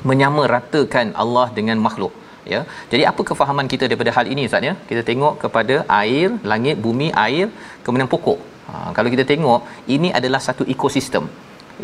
menyamaratakan 0.10 1.08
Allah 1.24 1.48
dengan 1.58 1.78
makhluk 1.86 2.14
ya. 2.54 2.60
Jadi 2.92 3.04
apa 3.12 3.22
kefahaman 3.30 3.68
kita 3.74 3.84
daripada 3.90 4.12
hal 4.18 4.26
ini 4.34 4.44
ustaz 4.50 4.70
ya? 4.70 4.74
Kita 4.90 5.02
tengok 5.10 5.34
kepada 5.44 5.76
air 6.02 6.30
langit 6.52 6.78
bumi 6.86 7.10
air 7.26 7.48
kemudian 7.86 8.12
pokok. 8.14 8.40
Ha, 8.70 8.74
kalau 8.96 9.10
kita 9.14 9.24
tengok 9.32 9.62
ini 9.96 10.10
adalah 10.20 10.42
satu 10.48 10.64
ekosistem 10.74 11.26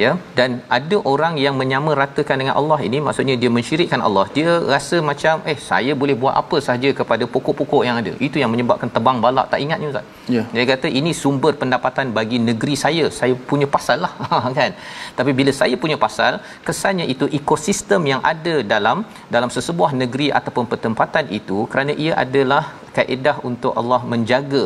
ya 0.03 0.11
dan 0.37 0.49
ada 0.77 0.97
orang 1.11 1.33
yang 1.43 1.55
menyamaratakan 1.61 2.35
dengan 2.41 2.55
Allah 2.59 2.79
ini 2.87 2.97
maksudnya 3.07 3.35
dia 3.41 3.51
mensyirikkan 3.57 4.01
Allah. 4.07 4.25
Dia 4.37 4.51
rasa 4.73 4.97
macam 5.09 5.35
eh 5.51 5.57
saya 5.69 5.93
boleh 6.01 6.15
buat 6.21 6.35
apa 6.41 6.57
sahaja 6.67 6.89
kepada 6.99 7.25
pokok-pokok 7.33 7.83
yang 7.87 7.97
ada. 8.01 8.13
Itu 8.27 8.37
yang 8.43 8.51
menyebabkan 8.53 8.91
tebang 8.95 9.19
balak 9.25 9.47
tak 9.53 9.61
ingatnya 9.65 9.89
ustaz? 9.93 10.05
Ya. 10.35 10.43
Dia 10.55 10.65
kata 10.71 10.87
ini 10.99 11.13
sumber 11.23 11.53
pendapatan 11.63 12.15
bagi 12.17 12.39
negeri 12.49 12.77
saya. 12.85 13.05
Saya 13.19 13.35
punya 13.51 13.69
pasal 13.75 13.99
lah. 14.05 14.13
Kan? 14.59 14.71
Tapi 15.19 15.31
bila 15.39 15.51
saya 15.61 15.75
punya 15.83 15.97
pasal 16.05 16.33
kesannya 16.67 17.07
itu 17.15 17.27
ekosistem 17.39 18.03
yang 18.13 18.21
ada 18.33 18.55
dalam 18.73 18.99
dalam 19.35 19.51
sesebuah 19.57 19.91
negeri 20.03 20.29
ataupun 20.39 20.65
pertempatan 20.71 21.27
itu 21.39 21.59
kerana 21.73 21.93
ia 22.05 22.13
adalah 22.25 22.63
kaedah 22.97 23.37
untuk 23.49 23.73
Allah 23.81 24.01
menjaga 24.13 24.63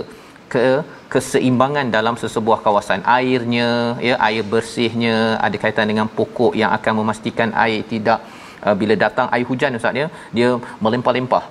ke 0.53 0.65
keseimbangan 1.13 1.87
dalam 1.97 2.15
sesebuah 2.23 2.59
kawasan. 2.65 3.01
Airnya 3.17 3.69
ya 4.07 4.15
air 4.27 4.43
bersihnya 4.53 5.15
ada 5.45 5.57
kaitan 5.63 5.91
dengan 5.91 6.09
pokok 6.17 6.53
yang 6.61 6.71
akan 6.77 6.93
memastikan 6.99 7.51
air 7.65 7.81
tidak 7.93 8.19
uh, 8.65 8.75
bila 8.81 8.95
datang 9.05 9.29
air 9.35 9.45
hujan 9.51 9.79
ustaz 9.79 10.01
ya. 10.03 10.07
Dia 10.37 10.49
melempah-lempah 10.83 11.45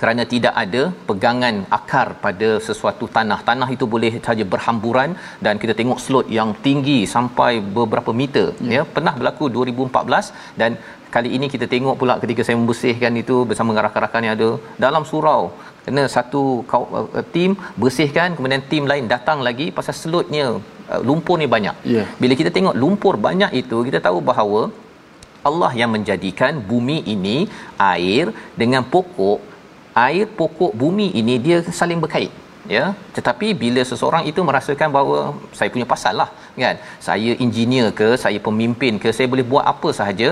kerana 0.00 0.22
tidak 0.32 0.54
ada 0.62 0.82
pegangan 1.08 1.56
akar 1.78 2.06
pada 2.24 2.48
sesuatu 2.68 3.06
tanah. 3.16 3.38
Tanah 3.48 3.68
itu 3.74 3.86
boleh 3.94 4.12
saja 4.26 4.44
berhamburan 4.54 5.10
dan 5.46 5.54
kita 5.62 5.74
tengok 5.80 6.00
slot 6.04 6.26
yang 6.38 6.50
tinggi 6.66 6.98
sampai 7.14 7.52
beberapa 7.78 8.12
meter 8.22 8.46
ya, 8.70 8.72
ya. 8.76 8.82
Pernah 8.96 9.14
berlaku 9.18 9.46
2014 9.56 10.58
dan 10.62 10.70
kali 11.14 11.30
ini 11.36 11.46
kita 11.54 11.66
tengok 11.74 11.96
pula 12.00 12.14
ketika 12.22 12.42
saya 12.46 12.56
membersihkan 12.60 13.14
itu 13.22 13.36
bersama 13.50 13.78
rakan-rakan 13.86 14.26
yang 14.26 14.34
ada 14.38 14.50
dalam 14.84 15.04
surau 15.10 15.42
kena 15.86 16.04
satu 16.14 16.42
uh, 16.78 17.24
tim 17.34 17.50
bersihkan 17.82 18.36
kemudian 18.36 18.62
tim 18.70 18.84
lain 18.90 19.06
datang 19.14 19.38
lagi 19.48 19.66
pasal 19.78 19.94
slotnya 20.02 20.46
uh, 20.92 21.00
lumpur 21.08 21.36
ni 21.42 21.48
banyak. 21.54 21.76
Yeah. 21.94 22.06
Bila 22.22 22.34
kita 22.40 22.52
tengok 22.56 22.78
lumpur 22.82 23.14
banyak 23.28 23.52
itu 23.62 23.78
kita 23.88 24.00
tahu 24.06 24.20
bahawa 24.30 24.62
Allah 25.48 25.72
yang 25.80 25.90
menjadikan 25.96 26.62
bumi 26.70 26.98
ini 27.14 27.36
air 27.94 28.26
dengan 28.60 28.82
pokok 28.94 29.40
air 30.06 30.26
pokok 30.40 30.72
bumi 30.82 31.06
ini 31.20 31.34
dia 31.46 31.58
saling 31.80 32.00
berkait 32.04 32.32
ya 32.76 32.84
tetapi 33.16 33.48
bila 33.62 33.82
seseorang 33.90 34.24
itu 34.30 34.40
merasakan 34.48 34.88
bahawa 34.96 35.18
saya 35.58 35.68
punya 35.74 35.86
pasal 35.92 36.14
lah 36.20 36.28
kan? 36.64 36.76
Saya 37.06 37.30
engineer 37.44 37.86
ke 38.00 38.08
saya 38.24 38.38
pemimpin 38.46 39.00
ke 39.02 39.08
saya 39.16 39.26
boleh 39.32 39.44
buat 39.52 39.64
apa 39.72 39.88
sahaja 39.98 40.28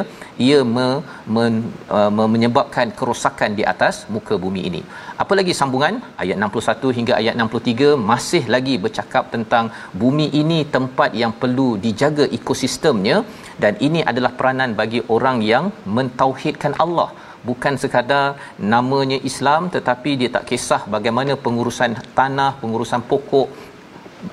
ia 0.46 0.58
me, 0.74 0.88
men, 1.34 1.54
uh, 1.96 2.10
menyebabkan 2.34 2.92
kerosakan 2.98 3.56
di 3.58 3.64
atas 3.72 3.94
muka 4.14 4.36
bumi 4.44 4.62
ini. 4.70 4.82
Apalagi 5.22 5.52
sambungan? 5.60 5.96
Ayat 6.22 6.36
61 6.44 6.96
hingga 6.98 7.14
ayat 7.20 7.34
63 7.44 7.90
masih 8.10 8.42
lagi 8.54 8.76
bercakap 8.84 9.24
tentang 9.34 9.66
bumi 10.02 10.26
ini 10.42 10.58
tempat 10.76 11.12
yang 11.22 11.32
perlu 11.42 11.68
dijaga 11.86 12.26
ekosistemnya 12.38 13.18
dan 13.62 13.74
ini 13.86 14.00
adalah 14.10 14.32
peranan 14.38 14.72
bagi 14.80 15.02
orang 15.16 15.40
yang 15.52 15.66
mentauhidkan 15.98 16.74
Allah 16.84 17.10
bukan 17.48 17.74
sekadar 17.82 18.26
namanya 18.74 19.18
Islam 19.30 19.68
tetapi 19.74 20.10
dia 20.20 20.30
tak 20.36 20.46
kisah 20.50 20.82
bagaimana 20.94 21.34
pengurusan 21.44 21.92
tanah, 22.18 22.50
pengurusan 22.62 23.02
pokok 23.10 23.48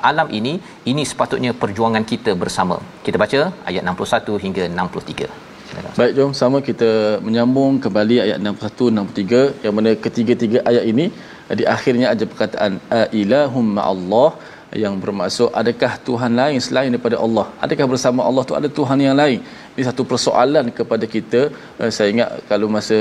alam 0.10 0.28
ini 0.40 0.54
ini 0.92 1.04
sepatutnya 1.12 1.52
perjuangan 1.62 2.06
kita 2.12 2.32
bersama. 2.44 2.78
Kita 3.06 3.18
baca 3.24 3.42
ayat 3.70 3.84
61 3.92 4.44
hingga 4.46 4.64
63. 4.72 5.46
Baik 6.00 6.12
jom 6.18 6.32
sama 6.40 6.58
kita 6.68 6.90
menyambung 7.26 7.74
kembali 7.86 8.16
ayat 8.26 8.38
61 8.44 8.92
63 8.98 9.64
yang 9.64 9.74
mana 9.78 9.92
ketiga-tiga 10.06 10.60
ayat 10.70 10.84
ini 10.92 11.06
di 11.60 11.64
akhirnya 11.76 12.08
ada 12.14 12.24
perkataan 12.32 12.74
ilahum 13.22 13.68
Allah 13.92 14.30
yang 14.84 14.96
bermaksud 15.04 15.50
adakah 15.62 15.92
Tuhan 16.08 16.32
lain 16.40 16.60
selain 16.66 16.90
daripada 16.94 17.18
Allah? 17.26 17.46
Adakah 17.66 17.86
bersama 17.94 18.22
Allah 18.30 18.44
tu 18.50 18.56
ada 18.60 18.70
Tuhan 18.80 19.00
yang 19.06 19.16
lain? 19.22 19.40
Ini 19.76 19.84
satu 19.90 20.04
persoalan 20.12 20.66
kepada 20.80 21.06
kita. 21.16 21.42
Uh, 21.80 21.92
saya 21.98 22.08
ingat 22.16 22.30
kalau 22.52 22.68
masa 22.78 22.98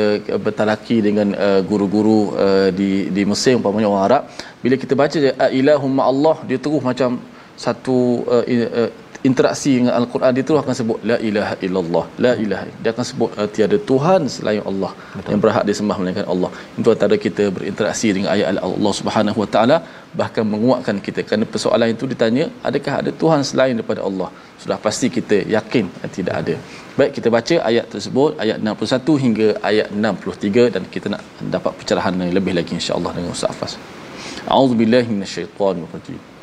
bertalaki 0.46 0.98
dengan 1.08 1.34
uh, 1.46 1.60
guru-guru 1.70 2.20
uh, 2.44 2.68
di 2.80 2.90
di 3.16 3.24
Mesir 3.30 3.58
umpamanya 3.58 3.88
orang 3.90 4.04
Arab 4.08 4.22
bila 4.62 4.76
kita 4.82 4.94
baca 5.02 5.18
ilahum 5.60 5.94
Allah 6.10 6.36
dia 6.48 6.58
terus 6.64 6.84
macam 6.90 7.18
satu 7.64 7.98
uh, 8.36 8.44
uh, 8.80 8.90
interaksi 9.28 9.70
dengan 9.78 9.94
al-Quran 10.00 10.30
dia 10.36 10.44
terus 10.46 10.60
akan 10.62 10.74
sebut 10.80 10.98
la 11.10 11.16
ilaha 11.28 11.54
illallah. 11.66 12.04
La 12.24 12.32
ilaha 12.44 12.66
dia 12.82 12.90
akan 12.94 13.06
sebut 13.10 13.30
uh, 13.40 13.48
tiada 13.54 13.76
tuhan 13.90 14.28
selain 14.36 14.62
Allah 14.70 14.92
Betul. 14.96 15.30
yang 15.32 15.40
berhak 15.44 15.64
disembah 15.70 15.96
melainkan 16.00 16.26
Allah. 16.34 16.50
Itu 16.80 16.88
antara 16.94 17.16
kita 17.26 17.44
berinteraksi 17.56 18.08
dengan 18.16 18.30
ayat 18.34 18.60
Allah 18.68 18.92
Subhanahu 19.00 19.38
wa 19.42 19.48
taala 19.54 19.76
bahkan 20.20 20.44
menguatkan 20.54 20.98
kita. 21.06 21.22
Kerana 21.28 21.46
persoalan 21.54 21.94
itu 21.96 22.04
ditanya 22.12 22.46
adakah 22.68 22.94
ada 23.00 23.10
tuhan 23.22 23.40
selain 23.50 23.74
daripada 23.78 24.02
Allah? 24.08 24.28
Sudah 24.62 24.78
pasti 24.86 25.08
kita 25.18 25.38
yakin 25.56 25.86
uh, 26.02 26.10
tidak 26.18 26.34
ada. 26.42 26.56
Baik 26.98 27.12
kita 27.18 27.28
baca 27.36 27.56
ayat 27.70 27.86
tersebut 27.94 28.30
ayat 28.44 28.58
61 28.60 29.24
hingga 29.24 29.48
ayat 29.70 29.88
63 29.92 30.74
dan 30.76 30.82
kita 30.94 31.06
nak 31.14 31.22
dapat 31.56 31.72
pencerahan 31.80 32.14
lebih 32.38 32.54
lagi 32.58 32.72
insya-Allah 32.78 33.12
dengan 33.16 33.36
Ustaz 33.36 33.52
Afas 33.52 33.74
A'udzubillahi 34.48 35.08
minasyaitonirrajim 35.12 36.35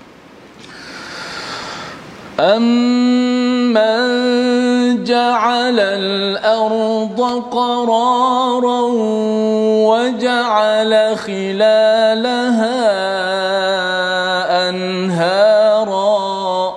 أَمَّنْ 2.39 3.83
جَعَلَ 5.03 5.79
الْأَرْضَ 5.79 7.43
قَرَارًا 7.51 8.81
وَجَعَلَ 9.85 11.17
خِلَالَهَا 11.17 12.81
أَنْهَارًا 14.69 16.73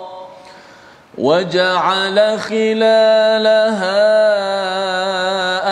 وَجَعَلَ 1.18 2.38
خِلَالَهَا 2.38 3.96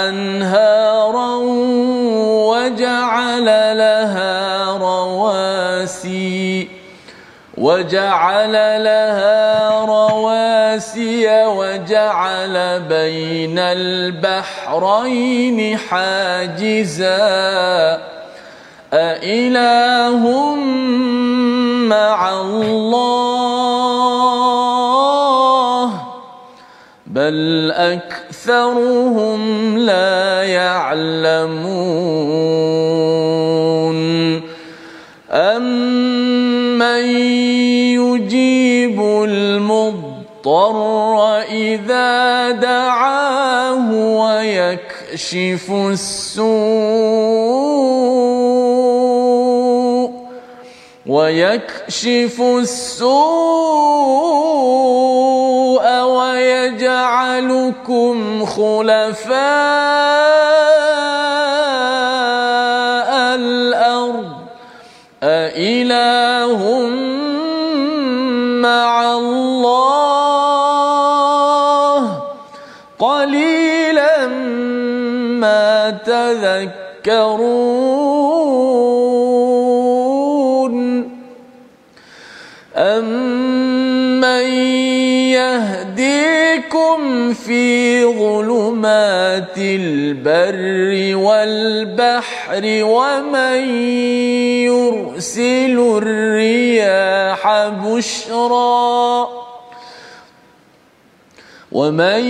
أَنْهَارًا 0.09 1.37
وَجَعَلَ 2.49 3.47
لَهَا 3.77 4.45
وجعل 7.65 8.53
لها 8.85 9.85
رواسي 9.85 11.47
وجعل 11.47 12.81
بين 12.81 13.59
البحرين 13.59 15.79
حاجزا. 15.79 17.19
أإله 18.93 20.55
مع 21.89 22.33
الله؟ 22.33 23.55
بل 27.07 27.73
أكثرهم 27.75 29.41
لا 29.79 30.45
يعلمون. 30.45 31.95
أمن 35.31 36.85
يجيب 38.15 39.01
المضطر 39.29 40.77
إذا 41.41 42.51
دعاه 42.51 43.91
ويكشف 43.93 45.71
السوء 45.71 46.55
ويكشف 51.07 52.41
السوء 52.41 53.15
ويجعلكم 56.17 57.67
خلفاء 58.47 59.45
الأرض. 63.35 64.33
أإله 65.23 66.89
مع 68.65 69.13
الله 69.13 70.55
قليلا 72.99 74.27
ما 75.45 75.91
تذكرون. 76.07 76.85
يهديكم 85.75 87.33
في 87.35 88.05
ظلمات 88.05 89.59
البر 89.59 91.17
والبحر 91.17 92.63
ومن 92.65 93.59
يرسل 94.71 95.79
الرياح 96.03 97.69
بشرا 97.69 99.29
ومن 101.73 102.25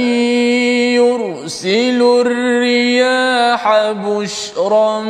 يرسل 0.96 2.00
الرياح 2.26 3.92
بشرا 3.92 5.00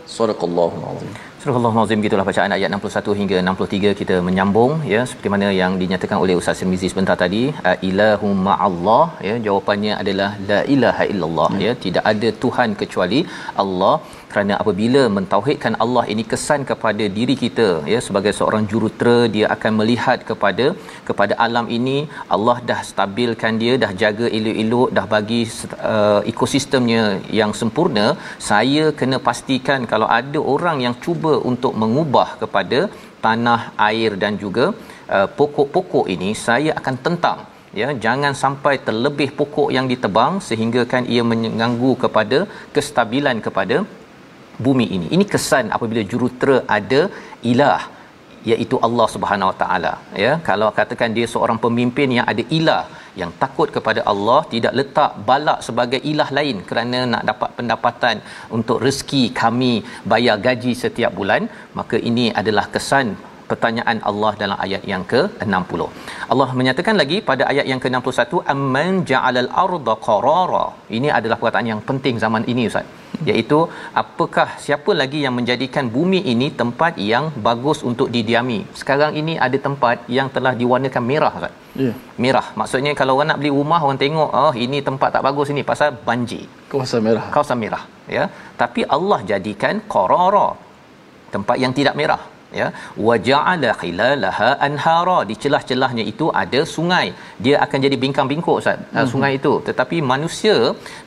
صدق 0.08 0.44
الله 0.44 0.72
العظيم. 0.78 0.93
Surah 1.44 1.60
Al-Azim 1.60 2.04
gitulah 2.04 2.24
bacaan 2.28 2.54
ayat 2.56 2.70
61 2.76 3.16
hingga 3.20 3.38
63 3.52 3.90
kita 4.02 4.16
menyambung 4.28 4.74
ya 4.92 5.02
seperti 5.10 5.30
mana 5.34 5.48
yang 5.58 5.72
dinyatakan 5.82 6.18
oleh 6.24 6.36
Ustaz 6.40 6.60
Sirmizi 6.60 6.88
sebentar 6.92 7.16
tadi 7.24 7.42
ilahum 7.88 8.38
ma'allah 8.48 9.06
ya 9.30 9.34
jawapannya 9.48 9.94
adalah 10.02 10.30
la 10.50 10.60
ilaha 10.76 11.06
illallah 11.14 11.50
ya. 11.56 11.66
ya 11.66 11.72
tidak 11.86 12.06
ada 12.12 12.30
tuhan 12.44 12.70
kecuali 12.82 13.20
Allah 13.64 13.96
kerana 14.34 14.54
apabila 14.62 15.02
mentauhidkan 15.18 15.76
Allah 15.84 16.04
ini 16.14 16.24
kesan 16.32 16.62
kepada 16.72 17.06
diri 17.18 17.36
kita 17.44 17.68
ya 17.94 18.00
sebagai 18.08 18.34
seorang 18.40 18.64
jurutera 18.72 19.18
dia 19.36 19.46
akan 19.56 19.72
melihat 19.80 20.20
kepada 20.30 20.66
kepada 21.10 21.34
alam 21.46 21.68
ini 21.78 21.98
Allah 22.36 22.58
dah 22.70 22.80
stabilkan 22.92 23.62
dia 23.64 23.74
dah 23.84 23.92
jaga 24.04 24.28
elok-elok 24.38 24.90
dah 24.98 25.06
bagi 25.16 25.42
uh, 25.92 26.22
ekosistemnya 26.34 27.04
yang 27.40 27.54
sempurna 27.62 28.08
saya 28.50 28.86
kena 29.02 29.20
pastikan 29.30 29.82
kalau 29.94 30.10
ada 30.20 30.42
orang 30.56 30.80
yang 30.86 30.98
cuba 31.06 31.34
untuk 31.52 31.76
mengubah 31.84 32.30
kepada 32.44 32.82
tanah 33.26 33.62
air 33.90 34.14
dan 34.26 34.36
juga 34.44 34.68
uh, 35.16 35.28
pokok-pokok 35.40 36.06
ini 36.16 36.32
saya 36.48 36.72
akan 36.82 36.96
tentang 37.08 37.40
ya 37.80 37.88
jangan 38.06 38.34
sampai 38.44 38.74
terlebih 38.88 39.30
pokok 39.40 39.70
yang 39.78 39.86
ditebang 39.92 40.34
sehingga 40.48 40.82
kan 40.94 41.04
ia 41.14 41.24
mengganggu 41.32 41.92
kepada 42.04 42.40
kestabilan 42.76 43.38
kepada 43.48 43.78
bumi 44.66 44.86
ini. 44.98 45.08
Ini 45.16 45.26
kesan 45.34 45.68
apabila 45.78 46.04
jurutera 46.14 46.58
ada 46.78 47.02
ilah 47.54 47.82
iaitu 48.52 48.76
Allah 48.88 49.08
Subhanahu 49.14 49.50
Wa 49.52 49.58
Taala 49.62 49.94
ya 50.24 50.32
kalau 50.50 50.70
katakan 50.80 51.12
dia 51.18 51.28
seorang 51.34 51.60
pemimpin 51.66 52.10
yang 52.18 52.26
ada 52.32 52.44
ilah 52.58 52.84
yang 53.22 53.32
takut 53.42 53.70
kepada 53.76 54.02
Allah 54.12 54.40
tidak 54.54 54.74
letak 54.80 55.12
balak 55.30 55.60
sebagai 55.68 56.00
ilah 56.12 56.30
lain 56.38 56.58
kerana 56.70 57.00
nak 57.14 57.24
dapat 57.32 57.50
pendapatan 57.60 58.18
untuk 58.58 58.80
rezeki 58.86 59.24
kami 59.42 59.74
bayar 60.14 60.38
gaji 60.48 60.74
setiap 60.84 61.14
bulan 61.20 61.44
maka 61.80 62.00
ini 62.10 62.26
adalah 62.42 62.66
kesan 62.76 63.08
pertanyaan 63.52 63.98
Allah 64.10 64.32
dalam 64.42 64.58
ayat 64.66 64.84
yang 64.92 65.04
ke-60. 65.12 65.82
Allah 66.34 66.50
menyatakan 66.60 66.96
lagi 67.02 67.18
pada 67.30 67.44
ayat 67.52 67.66
yang 67.72 67.82
ke-61 67.84 68.40
amman 68.54 68.92
ja'alal 69.12 69.50
arda 69.64 69.94
qarara. 70.08 70.66
Ini 70.98 71.10
adalah 71.18 71.38
perkataan 71.40 71.70
yang 71.72 71.82
penting 71.90 72.18
zaman 72.26 72.46
ini 72.54 72.66
ustaz. 72.72 72.88
Iaitu 73.30 73.60
apakah 74.02 74.48
siapa 74.66 74.92
lagi 75.02 75.20
yang 75.26 75.34
menjadikan 75.40 75.86
bumi 75.96 76.20
ini 76.34 76.48
tempat 76.62 77.00
yang 77.12 77.26
bagus 77.48 77.80
untuk 77.90 78.08
didiami. 78.16 78.60
Sekarang 78.82 79.14
ini 79.22 79.36
ada 79.46 79.58
tempat 79.68 80.06
yang 80.18 80.28
telah 80.36 80.54
diwarnakan 80.62 81.04
merah 81.12 81.34
ustaz. 81.40 81.54
Ya. 81.84 81.94
Merah. 82.24 82.46
Maksudnya 82.60 82.92
kalau 83.00 83.14
orang 83.18 83.30
nak 83.32 83.40
beli 83.42 83.52
rumah 83.60 83.80
orang 83.86 84.00
tengok 84.04 84.30
oh 84.44 84.54
ini 84.66 84.80
tempat 84.90 85.10
tak 85.16 85.24
bagus 85.28 85.50
ini 85.54 85.64
pasal 85.72 85.90
banjir. 86.08 86.46
Kawasan 86.72 87.02
merah. 87.08 87.26
Kawasan 87.36 87.58
merah 87.64 87.84
ya. 88.18 88.26
Tapi 88.62 88.84
Allah 88.98 89.20
jadikan 89.32 89.82
qarara 89.94 90.48
tempat 91.36 91.58
yang 91.64 91.74
tidak 91.80 91.98
merah 92.02 92.22
ya. 92.62 92.68
Waja'ala 93.08 93.72
khilalaha 93.82 94.50
anhara. 94.68 95.20
Di 95.30 95.36
celah-celahnya 95.44 96.04
itu 96.12 96.26
ada 96.44 96.62
sungai. 96.76 97.08
Dia 97.46 97.56
akan 97.66 97.80
jadi 97.86 97.98
bingkang-bingkuk 98.04 98.58
ustaz. 98.62 98.78
Mm-hmm. 98.82 99.10
sungai 99.14 99.32
itu. 99.40 99.54
Tetapi 99.70 99.98
manusia 100.14 100.56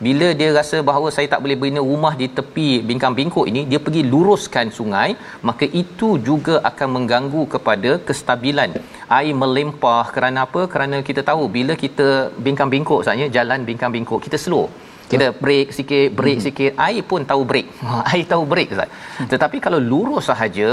bila 0.06 0.28
dia 0.40 0.50
rasa 0.58 0.80
bahawa 0.90 1.10
saya 1.16 1.28
tak 1.34 1.42
boleh 1.44 1.58
bina 1.64 1.82
rumah 1.90 2.14
di 2.22 2.28
tepi 2.38 2.68
bingkang-bingkuk 2.90 3.46
ini 3.52 3.62
dia 3.70 3.80
pergi 3.86 4.02
luruskan 4.12 4.66
sungai 4.78 5.10
maka 5.48 5.68
itu 5.82 6.10
juga 6.30 6.56
akan 6.70 6.88
mengganggu 6.96 7.44
kepada 7.54 7.92
kestabilan. 8.08 8.72
Air 9.18 9.36
melimpah 9.42 10.04
kerana 10.16 10.40
apa? 10.46 10.62
Kerana 10.74 10.96
kita 11.10 11.22
tahu 11.30 11.44
bila 11.58 11.74
kita 11.84 12.08
bingkang-bingkuk 12.46 13.00
ustaz 13.04 13.22
ya 13.24 13.28
jalan 13.38 13.62
bingkang-bingkuk 13.70 14.20
kita 14.26 14.38
slow 14.46 14.66
kita 15.12 15.26
break 15.42 15.66
sikit 15.78 16.08
break 16.18 16.38
hmm. 16.38 16.46
sikit 16.46 16.72
air 16.86 17.02
pun 17.10 17.22
tahu 17.30 17.42
break 17.50 17.66
air 18.12 18.24
tahu 18.32 18.42
break 18.52 18.70
hmm. 18.78 19.28
tetapi 19.32 19.58
kalau 19.66 19.80
lurus 19.90 20.26
sahaja 20.30 20.70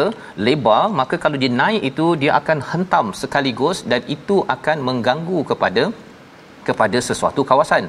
lebar 0.48 0.84
maka 1.02 1.18
kalau 1.26 1.40
dia 1.44 1.54
naik 1.62 1.84
itu 1.92 2.08
dia 2.24 2.32
akan 2.40 2.60
hentam 2.72 3.06
sekaligus 3.22 3.80
dan 3.94 4.02
itu 4.16 4.38
akan 4.56 4.80
mengganggu 4.90 5.42
kepada 5.52 5.86
kepada 6.68 6.98
sesuatu 7.10 7.42
kawasan 7.52 7.86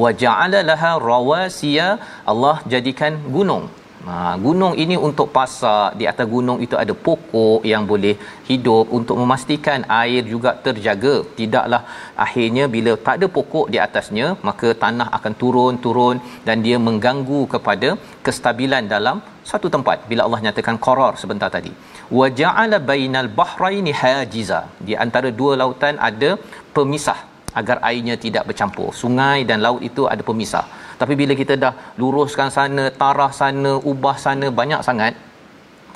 wa 0.00 0.10
ja'ala 0.22 0.60
laha 0.70 0.92
rawasiya 1.10 1.88
Allah 2.32 2.56
jadikan 2.72 3.14
gunung 3.36 3.64
Ha, 4.06 4.38
gunung 4.44 4.74
ini 4.82 4.96
untuk 5.06 5.28
pasak 5.36 5.98
di 6.00 6.04
atas 6.10 6.26
gunung 6.34 6.58
itu 6.64 6.76
ada 6.82 6.94
pokok 7.06 7.60
yang 7.70 7.82
boleh 7.90 8.14
hidup. 8.48 8.84
Untuk 8.98 9.16
memastikan 9.20 9.82
air 10.00 10.22
juga 10.32 10.50
terjaga 10.66 11.14
tidaklah 11.38 11.82
akhirnya 12.26 12.64
bila 12.74 12.92
tak 13.06 13.16
ada 13.18 13.26
pokok 13.36 13.66
di 13.72 13.78
atasnya 13.86 14.26
maka 14.48 14.70
tanah 14.84 15.08
akan 15.18 15.34
turun-turun 15.40 16.16
dan 16.46 16.62
dia 16.66 16.78
mengganggu 16.86 17.40
kepada 17.54 17.90
kestabilan 18.28 18.86
dalam 18.94 19.18
satu 19.50 19.68
tempat. 19.76 20.06
Bila 20.10 20.22
Allah 20.26 20.42
nyatakan 20.46 20.78
qarar 20.86 21.12
sebentar 21.22 21.50
tadi. 21.56 21.72
Wa 22.18 22.28
ja'ala 22.40 22.78
bainal 22.90 23.30
bahraini 23.40 23.94
hajiza. 24.02 24.60
Di 24.88 24.94
antara 25.04 25.30
dua 25.40 25.54
lautan 25.62 25.96
ada 26.10 26.30
pemisah 26.76 27.20
agar 27.60 27.76
airnya 27.88 28.14
tidak 28.24 28.44
bercampur. 28.48 28.90
Sungai 29.02 29.38
dan 29.48 29.58
laut 29.66 29.82
itu 29.90 30.04
ada 30.12 30.22
pemisah 30.28 30.66
tapi 31.00 31.14
bila 31.20 31.32
kita 31.40 31.54
dah 31.64 31.72
luruskan 32.00 32.50
sana 32.56 32.84
tarah 33.00 33.30
sana 33.40 33.72
ubah 33.92 34.16
sana 34.26 34.46
banyak 34.60 34.82
sangat 34.88 35.14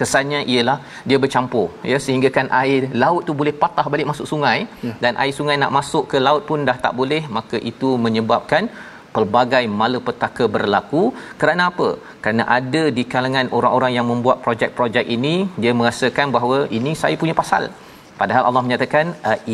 kesannya 0.00 0.40
ialah 0.52 0.78
dia 1.08 1.18
bercampur 1.24 1.66
ya. 1.90 1.98
Sehingga 2.04 2.28
kan 2.36 2.46
air 2.62 2.80
laut 3.02 3.22
tu 3.28 3.34
boleh 3.40 3.54
patah 3.62 3.86
balik 3.92 4.08
masuk 4.12 4.28
sungai 4.32 4.58
ya. 4.86 4.94
dan 5.04 5.12
air 5.24 5.34
sungai 5.40 5.56
nak 5.62 5.74
masuk 5.78 6.06
ke 6.12 6.20
laut 6.28 6.42
pun 6.48 6.66
dah 6.70 6.76
tak 6.86 6.94
boleh 7.00 7.22
maka 7.36 7.58
itu 7.72 7.90
menyebabkan 8.06 8.64
pelbagai 9.14 9.64
malapetaka 9.80 10.44
berlaku. 10.56 11.02
Kerana 11.40 11.62
apa? 11.70 11.88
Kerana 12.24 12.42
ada 12.58 12.82
di 12.98 13.04
kalangan 13.14 13.48
orang-orang 13.56 13.94
yang 13.98 14.06
membuat 14.12 14.38
projek-projek 14.44 15.06
ini 15.16 15.34
dia 15.62 15.72
merasakan 15.80 16.28
bahawa 16.36 16.58
ini 16.78 16.92
saya 17.02 17.16
punya 17.22 17.36
pasal. 17.42 17.64
Padahal 18.20 18.44
Allah 18.48 18.62
menyatakan 18.66 19.06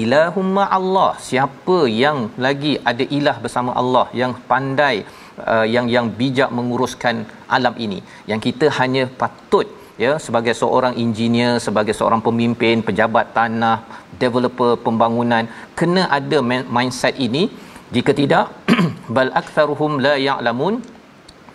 ilahum 0.03 0.49
Allah 0.79 1.11
siapa 1.29 1.79
yang 2.03 2.19
lagi 2.47 2.73
ada 2.91 3.05
ilah 3.19 3.37
bersama 3.45 3.71
Allah 3.81 4.07
yang 4.21 4.33
pandai 4.51 4.97
uh, 5.53 5.67
yang 5.75 5.87
yang 5.95 6.07
bijak 6.21 6.51
menguruskan 6.59 7.27
alam 7.57 7.75
ini. 7.87 7.99
Yang 8.31 8.41
kita 8.47 8.67
hanya 8.79 9.05
patut 9.23 9.67
ya 10.05 10.13
sebagai 10.27 10.55
seorang 10.61 10.95
engineer 11.05 11.53
sebagai 11.67 11.95
seorang 12.01 12.21
pemimpin 12.27 12.85
pejabat 12.89 13.35
tanah 13.39 13.79
developer 14.23 14.73
pembangunan 14.87 15.47
kena 15.79 16.05
ada 16.19 16.41
mindset 16.77 17.17
ini. 17.29 17.45
Jika 17.97 18.13
tidak 18.13 18.53
bal 19.17 19.31
aktsaruhum 19.41 19.93
la 20.05 20.15
ya'lamun 20.29 20.75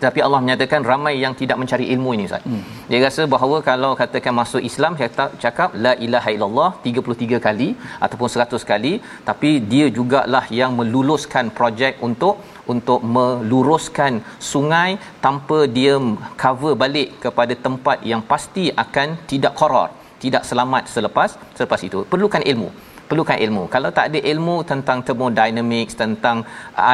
tapi 0.04 0.20
Allah 0.26 0.40
menyatakan 0.44 0.80
ramai 0.90 1.14
yang 1.24 1.34
tidak 1.40 1.58
mencari 1.62 1.86
ilmu 1.94 2.10
ini 2.16 2.24
Ustaz. 2.28 2.44
Hmm. 2.48 2.62
Dia 2.90 3.00
rasa 3.06 3.22
bahawa 3.34 3.56
kalau 3.68 3.90
katakan 4.00 4.34
masuk 4.40 4.62
Islam 4.70 4.92
cakap, 5.00 5.30
cakap 5.44 5.70
la 5.84 5.92
ilaha 6.06 6.30
illallah 6.36 6.70
33 6.86 7.40
kali 7.46 7.68
ataupun 8.06 8.28
100 8.36 8.70
kali 8.72 8.92
tapi 9.28 9.50
dia 9.72 9.88
jugalah 9.98 10.44
yang 10.60 10.72
meluluskan 10.80 11.52
projek 11.58 11.94
untuk 12.08 12.36
untuk 12.74 13.00
meluruskan 13.16 14.12
sungai 14.52 14.90
tanpa 15.26 15.58
dia 15.76 15.96
cover 16.42 16.74
balik 16.84 17.08
kepada 17.26 17.54
tempat 17.66 18.00
yang 18.12 18.24
pasti 18.32 18.64
akan 18.84 19.08
tidak 19.30 19.54
korar, 19.60 19.88
tidak 20.24 20.42
selamat 20.50 20.84
selepas 20.94 21.30
selepas 21.58 21.80
itu. 21.90 22.00
Perlukan 22.12 22.44
ilmu 22.52 22.70
perlukan 23.08 23.38
ilmu. 23.46 23.62
Kalau 23.74 23.90
tak 23.96 24.06
ada 24.10 24.18
ilmu 24.32 24.56
tentang 24.70 24.98
thermodynamics, 25.06 25.94
tentang 26.02 26.38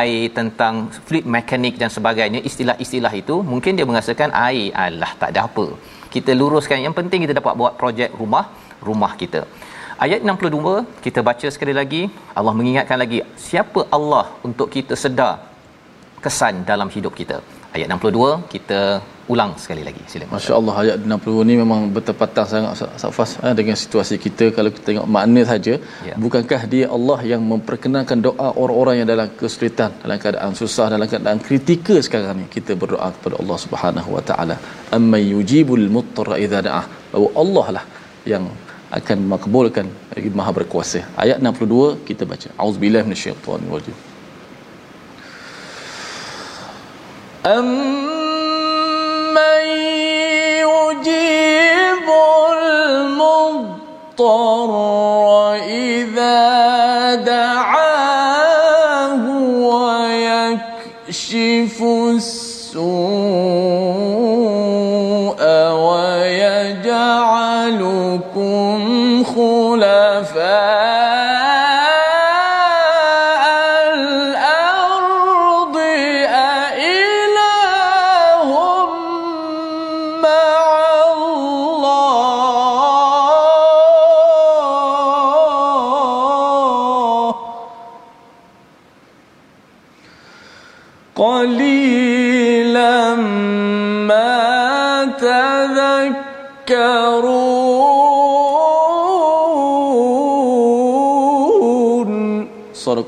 air, 0.01 0.23
tentang 0.39 0.75
fluid 1.07 1.27
mechanics 1.37 1.81
dan 1.83 1.91
sebagainya, 1.97 2.41
istilah-istilah 2.49 3.13
itu 3.23 3.37
mungkin 3.53 3.79
dia 3.79 3.87
merasakan 3.91 4.31
air 4.49 4.69
alah 4.85 5.13
tak 5.23 5.31
ada 5.33 5.43
apa. 5.49 5.67
Kita 6.15 6.33
luruskan 6.41 6.81
yang 6.87 6.95
penting 6.99 7.23
kita 7.25 7.37
dapat 7.41 7.55
buat 7.61 7.75
projek 7.81 8.11
rumah 8.21 8.45
rumah 8.89 9.13
kita. 9.23 9.43
Ayat 10.05 10.21
62 10.25 11.05
kita 11.05 11.21
baca 11.29 11.49
sekali 11.55 11.75
lagi 11.81 12.03
Allah 12.39 12.55
mengingatkan 12.59 12.99
lagi 13.03 13.19
siapa 13.47 13.81
Allah 13.97 14.27
untuk 14.49 14.69
kita 14.77 14.97
sedar 15.05 15.35
kesan 16.25 16.65
dalam 16.71 16.89
hidup 16.95 17.15
kita. 17.21 17.39
Ayat 17.77 17.87
62 17.95 18.51
kita 18.53 18.81
ulang 19.33 19.53
sekali 19.63 19.83
lagi. 19.87 20.03
Silakan. 20.11 20.33
Masya-Allah 20.35 20.75
ayat 20.83 20.97
60 21.07 21.49
ni 21.49 21.55
memang 21.63 21.81
bertepatan 21.97 22.47
sangat 22.53 22.73
Safas 23.03 23.31
eh, 23.47 23.55
dengan 23.59 23.77
situasi 23.83 24.17
kita. 24.25 24.47
Kalau 24.57 24.71
kita 24.75 24.85
tengok 24.91 25.07
makna 25.17 25.43
saja 25.53 25.75
ya. 26.09 26.15
bukankah 26.25 26.61
dia 26.73 26.87
Allah 26.97 27.19
yang 27.33 27.43
memperkenankan 27.53 28.19
doa 28.27 28.49
orang-orang 28.63 28.97
yang 29.01 29.09
dalam 29.13 29.29
kesulitan 29.41 29.95
dalam 30.03 30.19
keadaan 30.25 30.53
susah 30.63 30.87
dalam 30.95 31.07
keadaan 31.13 31.39
kritikal 31.47 31.99
sekarang 32.09 32.43
ni? 32.43 32.47
Kita 32.57 32.75
berdoa 32.83 33.09
kepada 33.17 33.39
Allah 33.43 33.59
Subhanahu 33.67 34.11
wa 34.19 34.25
taala. 34.33 34.59
Amman 34.99 35.23
yujibul 35.35 35.87
muttarra 35.99 36.43
idza 36.45 36.61
da'ah. 36.69 36.85
Bahawa 37.15 37.31
Allah 37.43 37.67
lah 37.79 37.85
yang 38.33 38.45
akan 38.99 39.19
makbulkan 39.33 39.87
maha 40.39 40.53
berkuasa. 40.59 41.07
Ayat 41.25 41.39
62 41.39 42.03
kita 42.11 42.27
baca. 42.33 42.49
Auzubillahi 42.65 43.07
minasyaitanir 43.07 43.75
rajim 43.79 44.10
أمن 47.47 49.37
يجيب 50.61 52.07
المضطر 53.41 54.71
إذا 55.55 57.15
دعاه 57.15 57.80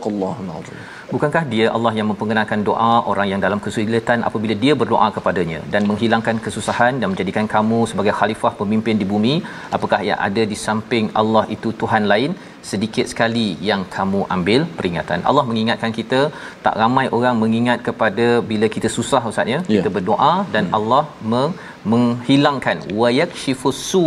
sadaqallahul 0.02 0.50
azim 0.58 0.78
Bukankah 1.14 1.42
dia 1.52 1.66
Allah 1.76 1.92
yang 1.98 2.06
memperkenalkan 2.10 2.60
doa 2.68 2.92
orang 3.10 3.26
yang 3.32 3.40
dalam 3.44 3.60
kesulitan 3.64 4.18
apabila 4.28 4.54
dia 4.62 4.72
berdoa 4.82 5.08
kepadanya 5.16 5.60
dan 5.74 5.82
menghilangkan 5.90 6.36
kesusahan 6.44 6.94
dan 7.00 7.08
menjadikan 7.12 7.46
kamu 7.54 7.78
sebagai 7.90 8.14
khalifah 8.20 8.52
pemimpin 8.60 8.96
di 9.02 9.06
bumi? 9.12 9.34
Apakah 9.76 10.00
yang 10.08 10.18
ada 10.28 10.42
di 10.52 10.56
samping 10.66 11.06
Allah 11.22 11.44
itu 11.56 11.70
Tuhan 11.82 12.08
lain? 12.12 12.32
Sedikit 12.70 13.06
sekali 13.12 13.46
yang 13.68 13.82
kamu 13.96 14.20
ambil 14.36 14.60
peringatan. 14.78 15.20
Allah 15.28 15.44
mengingatkan 15.50 15.92
kita, 15.98 16.20
tak 16.66 16.74
ramai 16.82 17.06
orang 17.16 17.36
mengingat 17.42 17.78
kepada 17.88 18.26
bila 18.50 18.66
kita 18.76 18.88
susah 18.96 19.22
Ustaz 19.32 19.52
ya. 19.54 19.60
Ya. 19.74 19.82
Kita 19.82 19.92
berdoa 19.96 20.34
dan 20.56 20.66
Allah 20.78 21.04
meng- 21.32 21.56
menghilangkan 21.92 22.78
wa 23.00 23.10
yakshifus 23.20 23.80
su 23.92 24.06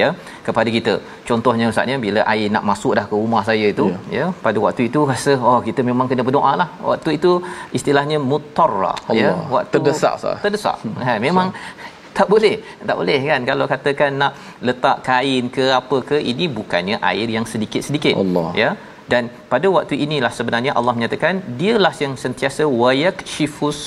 ya 0.00 0.08
kepada 0.46 0.68
kita 0.76 0.92
contohnya 1.30 1.66
ustaznya 1.72 1.96
bila 2.06 2.20
air 2.32 2.48
nak 2.54 2.64
masuk 2.70 2.92
dah 2.98 3.04
ke 3.10 3.14
rumah 3.22 3.42
saya 3.50 3.66
itu 3.74 3.86
Ya. 3.90 3.98
ya 4.18 4.26
pada 4.46 4.58
waktu 4.66 4.82
itu 4.88 5.00
rasa 5.12 5.32
oh 5.50 5.58
kita 5.68 5.80
memang 5.90 6.06
kena 6.10 6.22
berdoa 6.28 6.52
lah 6.60 6.68
waktu 6.90 7.10
itu 7.18 7.32
istilahnya 7.78 8.18
mutarra 8.30 8.94
ya 9.20 9.30
waktu 9.54 9.74
Terdesak, 9.76 10.14
sah. 10.24 10.36
terdesak 10.44 10.76
ha 11.06 11.14
memang 11.26 11.48
tak 12.18 12.26
boleh 12.32 12.54
tak 12.88 12.96
boleh 13.00 13.18
kan 13.30 13.40
kalau 13.50 13.64
katakan 13.72 14.10
nak 14.22 14.32
letak 14.68 14.96
kain 15.08 15.44
ke 15.56 15.64
apa 15.80 15.96
ke 16.08 16.16
ini 16.32 16.46
bukannya 16.58 16.96
air 17.10 17.28
yang 17.36 17.46
sedikit-sedikit 17.52 18.14
Allah. 18.22 18.48
ya 18.62 18.70
dan 19.12 19.24
pada 19.52 19.66
waktu 19.76 19.94
inilah 20.04 20.30
sebenarnya 20.38 20.72
Allah 20.78 20.92
menyatakan 20.98 21.34
dialah 21.60 21.94
yang 22.04 22.14
sentiasa 22.24 22.62
wayak 22.82 23.16
shifus 23.32 23.78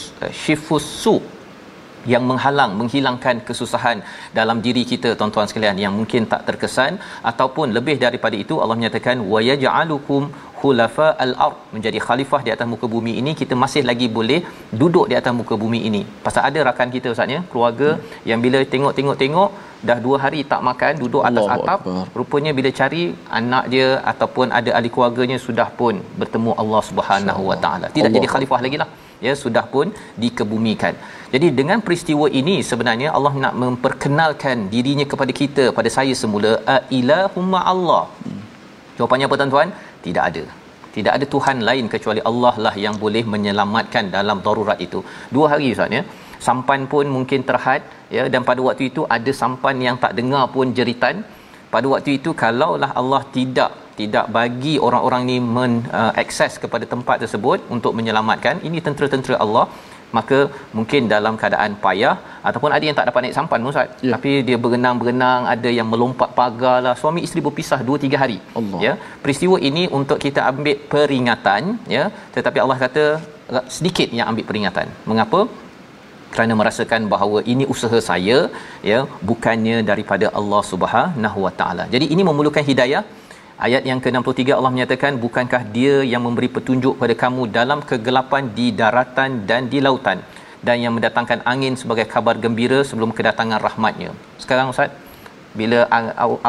shifus 0.44 0.86
su 1.04 1.16
yang 2.14 2.24
menghalang 2.30 2.72
menghilangkan 2.80 3.36
kesusahan 3.50 3.98
dalam 4.40 4.58
diri 4.66 4.84
kita 4.92 5.12
tuan-tuan 5.20 5.50
sekalian 5.52 5.78
yang 5.84 5.94
mungkin 6.00 6.24
tak 6.32 6.42
terkesan 6.48 6.94
ataupun 7.32 7.68
lebih 7.78 7.96
daripada 8.06 8.38
itu 8.44 8.56
Allah 8.64 8.78
menyatakan 8.80 9.20
wa 9.34 9.42
yaj'alukum 9.50 10.24
khulafa 10.62 11.08
al-ard 11.26 11.58
menjadi 11.76 12.00
khalifah 12.08 12.42
di 12.46 12.52
atas 12.56 12.68
muka 12.74 12.88
bumi 12.96 13.14
ini 13.22 13.32
kita 13.42 13.54
masih 13.64 13.84
lagi 13.90 14.08
boleh 14.18 14.40
duduk 14.82 15.06
di 15.12 15.16
atas 15.20 15.34
muka 15.40 15.56
bumi 15.64 15.80
ini 15.90 16.02
pasal 16.26 16.44
ada 16.50 16.60
rakan 16.70 16.90
kita 16.96 17.10
ustaz 17.14 17.36
ya 17.36 17.42
keluarga 17.52 17.90
hmm. 17.94 18.24
yang 18.32 18.40
bila 18.46 18.60
tengok-tengok-tengok 18.74 19.52
dah 19.90 19.98
dua 20.06 20.18
hari 20.24 20.42
tak 20.52 20.62
makan 20.70 20.94
duduk 21.04 21.24
atas 21.30 21.44
Allahu 21.44 21.56
atap 21.56 21.80
Akbar. 21.88 22.04
rupanya 22.20 22.52
bila 22.60 22.70
cari 22.80 23.04
anak 23.40 23.66
dia 23.74 23.88
ataupun 24.12 24.48
ada 24.60 24.72
ahli 24.80 24.92
keluarganya 24.96 25.40
sudah 25.48 25.68
pun 25.80 25.96
bertemu 26.22 26.52
Allah 26.64 26.82
Subhanahu 26.90 27.44
Wa 27.52 27.58
Taala 27.66 27.88
tidak 27.96 28.08
Allah 28.08 28.18
jadi 28.18 28.30
khalifah 28.34 28.62
lagi 28.68 28.80
lah 28.84 28.90
ya 29.26 29.34
sudah 29.44 29.66
pun 29.74 29.88
dikebumikan. 30.24 30.96
Jadi 31.34 31.48
dengan 31.60 31.80
peristiwa 31.86 32.26
ini 32.40 32.56
sebenarnya 32.70 33.10
Allah 33.18 33.34
nak 33.44 33.54
memperkenalkan 33.62 34.58
dirinya 34.74 35.06
kepada 35.12 35.32
kita 35.40 35.64
pada 35.78 35.90
saya 35.96 36.14
semula 36.20 36.52
a 36.74 36.78
ilahumma 36.98 37.60
Allah. 37.72 38.04
Jawapannya 38.98 39.28
apa 39.30 39.38
tuan-tuan? 39.40 39.70
Tidak 40.06 40.24
ada. 40.30 40.44
Tidak 40.96 41.14
ada 41.18 41.26
Tuhan 41.36 41.58
lain 41.70 41.86
kecuali 41.94 42.22
Allah 42.32 42.54
lah 42.66 42.74
yang 42.86 42.96
boleh 43.04 43.24
menyelamatkan 43.34 44.14
dalam 44.18 44.40
darurat 44.48 44.80
itu. 44.88 45.00
Dua 45.36 45.46
hari 45.54 45.72
Ustaz 45.76 45.98
ya. 45.98 46.04
Sampan 46.48 46.82
pun 46.92 47.06
mungkin 47.16 47.42
terhad 47.50 47.82
ya 48.16 48.24
dan 48.34 48.42
pada 48.50 48.62
waktu 48.68 48.84
itu 48.92 49.02
ada 49.18 49.32
sampan 49.42 49.78
yang 49.88 49.98
tak 50.04 50.14
dengar 50.20 50.44
pun 50.56 50.76
jeritan. 50.80 51.18
Pada 51.74 51.88
waktu 51.94 52.12
itu 52.20 52.32
kalaulah 52.44 52.92
Allah 53.02 53.22
tidak 53.38 53.72
tidak 54.00 54.26
bagi 54.38 54.76
orang-orang 54.86 55.24
ni 55.30 55.38
mengakses 55.58 56.54
uh, 56.56 56.62
kepada 56.64 56.86
tempat 56.94 57.18
tersebut 57.24 57.60
untuk 57.76 57.92
menyelamatkan 57.98 58.62
ini 58.68 58.80
tentera-tentera 58.86 59.38
Allah 59.46 59.66
maka 60.18 60.40
mungkin 60.78 61.02
dalam 61.14 61.34
keadaan 61.42 61.72
payah 61.86 62.16
ataupun 62.50 62.72
ada 62.76 62.84
yang 62.88 62.98
tak 63.00 63.08
dapat 63.10 63.22
naik 63.26 63.36
sampan 63.38 63.68
Ustaz. 63.72 63.90
Ya. 64.08 64.12
tapi 64.16 64.32
dia 64.48 64.58
berenang-berenang 64.64 65.42
ada 65.54 65.70
yang 65.78 65.88
melompat 65.94 66.30
pagar 66.40 66.78
lah. 66.86 66.94
Suami 67.02 67.22
isteri 67.28 67.42
berpisah 67.48 67.80
2 67.90 68.04
3 68.06 68.22
hari. 68.24 68.38
Allah. 68.60 68.80
ya. 68.86 68.94
Peristiwa 69.24 69.58
ini 69.70 69.84
untuk 70.00 70.20
kita 70.26 70.42
ambil 70.52 70.78
peringatan 70.94 71.64
ya. 71.98 72.06
Tetapi 72.38 72.60
Allah 72.66 72.78
kata 72.86 73.06
sedikit 73.78 74.10
yang 74.20 74.30
ambil 74.34 74.48
peringatan. 74.52 74.90
Mengapa? 75.12 75.42
Kerana 76.36 76.54
merasakan 76.60 77.02
bahawa 77.14 77.40
ini 77.54 77.64
usaha 77.74 77.98
saya 78.08 78.38
ya 78.92 79.00
bukannya 79.30 79.76
daripada 79.90 80.28
Allah 80.40 80.62
Subhanahu 80.72 81.40
Wa 81.46 81.52
Taala. 81.60 81.84
Jadi 81.96 82.06
ini 82.14 82.24
memerlukan 82.30 82.66
hidayah 82.70 83.04
Ayat 83.54 83.86
yang 83.86 84.02
ke-63 84.02 84.58
Allah 84.58 84.72
menyatakan 84.74 85.22
bukankah 85.22 85.62
dia 85.76 86.02
yang 86.02 86.26
memberi 86.26 86.50
petunjuk 86.50 86.98
pada 86.98 87.14
kamu 87.14 87.54
dalam 87.54 87.86
kegelapan 87.86 88.50
di 88.58 88.74
daratan 88.74 89.46
dan 89.50 89.70
di 89.70 89.78
lautan 89.78 90.26
dan 90.66 90.82
yang 90.82 90.94
mendatangkan 90.98 91.46
angin 91.46 91.78
sebagai 91.78 92.10
kabar 92.10 92.34
gembira 92.42 92.82
sebelum 92.82 93.14
kedatangan 93.14 93.62
rahmatnya. 93.62 94.10
Sekarang 94.42 94.74
Ustaz, 94.74 94.90
bila 95.54 95.86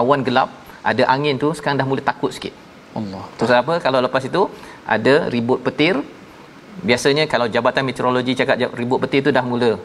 awan 0.00 0.24
gelap, 0.24 0.48
ada 0.80 1.04
angin 1.14 1.36
tu 1.36 1.52
sekarang 1.52 1.76
dah 1.80 1.86
mula 1.90 2.00
takut 2.00 2.32
sikit. 2.32 2.56
Allah. 2.96 3.24
Terus 3.36 3.52
apa? 3.52 3.74
Kalau 3.84 4.00
lepas 4.00 4.24
itu 4.24 4.48
ada 4.86 5.14
ribut 5.34 5.60
petir, 5.66 6.00
biasanya 6.88 7.28
kalau 7.28 7.52
jabatan 7.52 7.84
meteorologi 7.84 8.32
cakap 8.38 8.56
ribut 8.80 8.98
petir 9.04 9.20
tu 9.26 9.30
dah 9.34 9.44
mula 9.44 9.76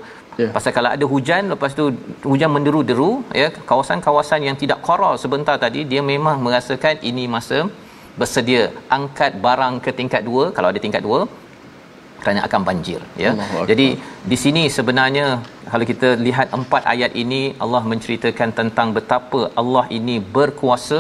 Yeah. 0.42 0.52
Pasal 0.56 0.72
kalau 0.78 0.90
ada 0.96 1.06
hujan 1.14 1.44
lepas 1.54 1.72
tu 1.80 1.86
hujan 2.32 2.52
menderu-deru 2.56 3.12
ya 3.42 3.48
kawasan-kawasan 3.72 4.48
yang 4.48 4.58
tidak 4.62 4.80
koral 4.88 5.14
sebentar 5.24 5.56
tadi 5.66 5.82
dia 5.92 6.02
memang 6.14 6.38
merasakan 6.46 6.96
ini 7.10 7.26
masa 7.36 7.60
bersedia 8.20 8.64
angkat 8.98 9.32
barang 9.46 9.76
ke 9.86 9.92
tingkat 10.00 10.22
2 10.32 10.56
kalau 10.56 10.70
ada 10.72 10.82
tingkat 10.86 11.04
2 11.10 11.22
kerana 12.24 12.40
akan 12.48 12.62
banjir 12.68 13.02
ya. 13.24 13.32
Jadi 13.72 13.88
di 14.32 14.38
sini 14.44 14.64
sebenarnya 14.78 15.26
kalau 15.72 15.86
kita 15.92 16.10
lihat 16.28 16.48
empat 16.60 16.84
ayat 16.94 17.12
ini 17.24 17.42
Allah 17.64 17.84
menceritakan 17.92 18.50
tentang 18.60 18.88
betapa 18.98 19.42
Allah 19.62 19.86
ini 19.98 20.16
berkuasa 20.38 21.00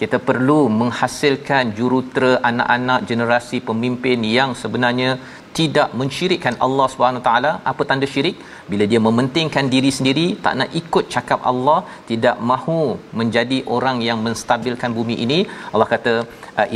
kita 0.00 0.18
perlu 0.28 0.60
menghasilkan 0.80 1.64
jurutera 1.78 2.32
anak-anak 2.50 3.00
generasi 3.10 3.58
pemimpin 3.68 4.18
yang 4.38 4.50
sebenarnya 4.62 5.10
tidak 5.58 5.88
mensyirikkan 6.00 6.54
Allah 6.66 6.86
Subhanahu 6.92 7.22
taala 7.26 7.52
apa 7.70 7.82
tanda 7.90 8.06
syirik? 8.14 8.36
Bila 8.70 8.84
dia 8.92 9.00
mementingkan 9.06 9.66
diri 9.74 9.90
sendiri 9.98 10.26
tak 10.44 10.54
nak 10.60 10.70
ikut 10.80 11.04
cakap 11.14 11.40
Allah 11.50 11.78
tidak 12.10 12.36
mahu 12.50 12.80
menjadi 13.20 13.58
orang 13.76 14.00
yang 14.08 14.18
menstabilkan 14.26 14.92
bumi 14.98 15.16
ini 15.26 15.38
Allah 15.74 15.88
kata 15.94 16.14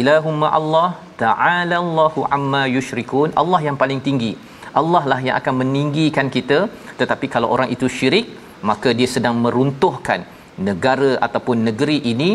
ilahum 0.02 0.38
Allah 0.58 0.88
ta'ala 1.24 1.76
Allahu 1.84 2.22
amma 2.36 2.62
yusyrikun 2.76 3.30
Allah 3.42 3.60
yang 3.68 3.78
paling 3.82 4.02
tinggi. 4.08 4.32
Allah 4.80 5.02
lah 5.10 5.20
yang 5.26 5.36
akan 5.40 5.54
meninggikan 5.62 6.26
kita. 6.36 6.58
Tetapi 7.00 7.26
kalau 7.34 7.48
orang 7.56 7.68
itu 7.76 7.86
syirik 7.98 8.26
maka 8.70 8.88
dia 8.98 9.08
sedang 9.16 9.36
meruntuhkan 9.44 10.22
negara 10.68 11.10
ataupun 11.26 11.58
negeri 11.68 11.98
ini 12.12 12.30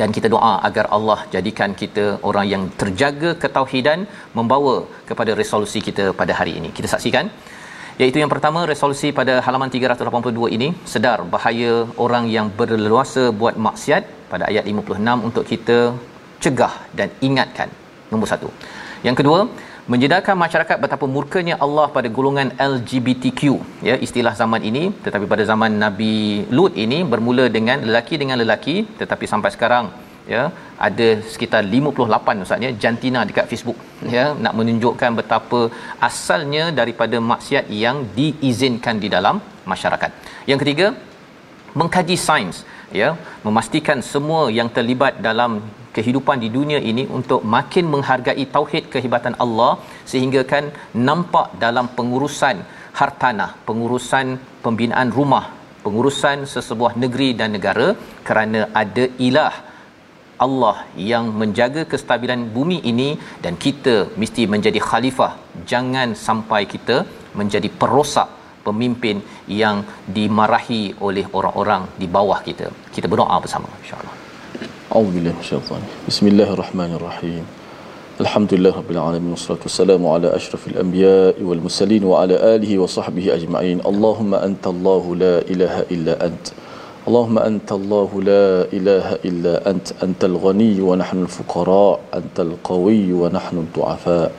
dan 0.00 0.08
kita 0.16 0.28
doa 0.34 0.52
agar 0.68 0.84
Allah 0.96 1.18
jadikan 1.34 1.70
kita 1.82 2.04
orang 2.28 2.46
yang 2.52 2.62
terjaga 2.80 3.30
ketauhidan 3.42 4.00
membawa 4.38 4.74
kepada 5.10 5.34
resolusi 5.40 5.80
kita 5.88 6.06
pada 6.20 6.32
hari 6.40 6.52
ini. 6.60 6.70
Kita 6.78 6.88
saksikan 6.94 7.28
iaitu 8.02 8.18
yang 8.22 8.30
pertama 8.34 8.60
resolusi 8.72 9.10
pada 9.18 9.34
halaman 9.46 9.70
382 9.76 10.54
ini 10.56 10.68
sedar 10.92 11.18
bahaya 11.34 11.72
orang 12.06 12.24
yang 12.36 12.48
berleluasa 12.58 13.24
buat 13.40 13.56
maksiat 13.66 14.02
pada 14.32 14.44
ayat 14.50 14.64
56 14.72 15.28
untuk 15.28 15.44
kita 15.52 15.78
cegah 16.44 16.74
dan 16.98 17.08
ingatkan. 17.28 17.68
Nombor 18.12 18.28
satu. 18.32 18.48
Yang 19.06 19.16
kedua, 19.20 19.38
menjedarkan 19.92 20.36
masyarakat 20.44 20.76
betapa 20.84 21.06
murkanya 21.14 21.54
Allah 21.64 21.86
pada 21.96 22.08
golongan 22.16 22.48
LGBTQ 22.72 23.40
ya 23.88 23.94
istilah 24.06 24.34
zaman 24.40 24.62
ini 24.70 24.84
tetapi 25.04 25.26
pada 25.32 25.44
zaman 25.50 25.72
Nabi 25.84 26.14
Lut 26.56 26.74
ini 26.84 26.98
bermula 27.12 27.44
dengan 27.56 27.78
lelaki 27.88 28.16
dengan 28.22 28.38
lelaki 28.42 28.76
tetapi 29.00 29.24
sampai 29.32 29.50
sekarang 29.56 29.86
ya 30.34 30.42
ada 30.86 31.08
sekitar 31.32 31.62
58 31.78 32.44
ustaznya 32.44 32.70
jantina 32.82 33.20
dekat 33.28 33.46
Facebook. 33.50 33.78
Ya 34.14 34.24
nak 34.44 34.54
menunjukkan 34.58 35.12
betapa 35.20 35.60
asalnya 36.08 36.64
daripada 36.80 37.16
maksiat 37.32 37.66
yang 37.84 37.98
diizinkan 38.18 38.98
di 39.04 39.10
dalam 39.16 39.38
masyarakat. 39.72 40.10
Yang 40.50 40.60
ketiga 40.64 40.86
mengkaji 41.80 42.18
sains. 42.28 42.58
Ya 43.00 43.08
memastikan 43.46 43.98
semua 44.12 44.42
yang 44.58 44.68
terlibat 44.76 45.14
dalam 45.28 45.52
kehidupan 45.96 46.38
di 46.44 46.48
dunia 46.56 46.80
ini 46.90 47.04
untuk 47.18 47.40
makin 47.56 47.84
menghargai 47.94 48.44
tauhid 48.56 48.84
kehebatan 48.94 49.36
Allah 49.44 49.72
sehingga 50.12 50.42
kan 50.52 50.64
nampak 51.08 51.46
dalam 51.64 51.86
pengurusan 51.98 52.58
hartanah, 53.00 53.50
pengurusan 53.68 54.26
pembinaan 54.64 55.10
rumah, 55.18 55.44
pengurusan 55.84 56.38
sesebuah 56.54 56.92
negeri 57.04 57.28
dan 57.40 57.50
negara 57.56 57.88
kerana 58.28 58.60
ada 58.82 59.06
ilah 59.28 59.54
Allah 60.46 60.76
yang 61.10 61.26
menjaga 61.40 61.82
kestabilan 61.92 62.40
bumi 62.56 62.78
ini 62.92 63.08
dan 63.44 63.54
kita 63.66 63.96
mesti 64.22 64.44
menjadi 64.54 64.80
khalifah. 64.88 65.32
Jangan 65.72 66.08
sampai 66.26 66.62
kita 66.74 66.98
menjadi 67.40 67.70
perosak 67.80 68.28
pemimpin 68.66 69.16
yang 69.62 69.78
dimarahi 70.18 70.84
oleh 71.08 71.26
orang-orang 71.38 71.84
di 72.02 72.08
bawah 72.18 72.40
kita. 72.48 72.68
Kita 72.96 73.08
berdoa 73.12 73.36
bersama 73.46 73.68
insyaallah 73.82 74.25
أعوذ 74.96 75.12
بالله 75.12 75.32
من 75.36 75.44
الشيطان 75.44 75.82
بسم 76.08 76.24
الله 76.26 76.48
الرحمن 76.56 76.90
الرحيم 76.96 77.44
الحمد 78.20 78.54
لله 78.54 78.72
رب 78.80 78.90
العالمين 78.96 79.28
والصلاة 79.30 79.68
والسلام 79.68 80.00
على 80.06 80.32
أشرف 80.32 80.72
الأنبياء 80.72 81.36
والمرسلين 81.42 82.00
وعلى 82.04 82.56
آله 82.56 82.72
وصحبه 82.80 83.34
أجمعين 83.34 83.84
اللهم 83.84 84.32
أنت 84.34 84.64
الله 84.66 85.04
لا 85.16 85.36
إله 85.52 85.74
إلا 85.92 86.26
أنت 86.26 86.46
اللهم 87.08 87.36
أنت 87.38 87.68
الله 87.72 88.10
لا 88.22 88.48
إله 88.72 89.06
إلا 89.28 89.54
أنت 89.70 89.86
أنت 90.00 90.24
الغني 90.24 90.80
ونحن 90.80 91.18
الفقراء 91.28 92.00
أنت 92.16 92.36
القوي 92.40 93.12
ونحن 93.12 93.56
الضعفاء 93.68 94.30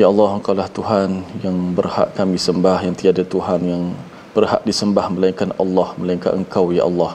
يا 0.00 0.06
الله 0.08 0.28
engkaulah 0.40 0.68
Tuhan 0.72 1.20
yang 1.44 1.76
berhak 1.76 2.16
kami 2.16 2.40
sembah 2.40 2.80
yang 2.80 2.96
tiada 2.96 3.28
Tuhan 3.28 3.60
yang 3.60 3.84
berhak 4.32 4.64
disembah 4.68 5.12
melainkan 5.12 5.52
Allah 5.60 5.92
melainkan 6.00 6.32
Engkau 6.32 6.72
ya 6.72 6.88
Allah 6.88 7.12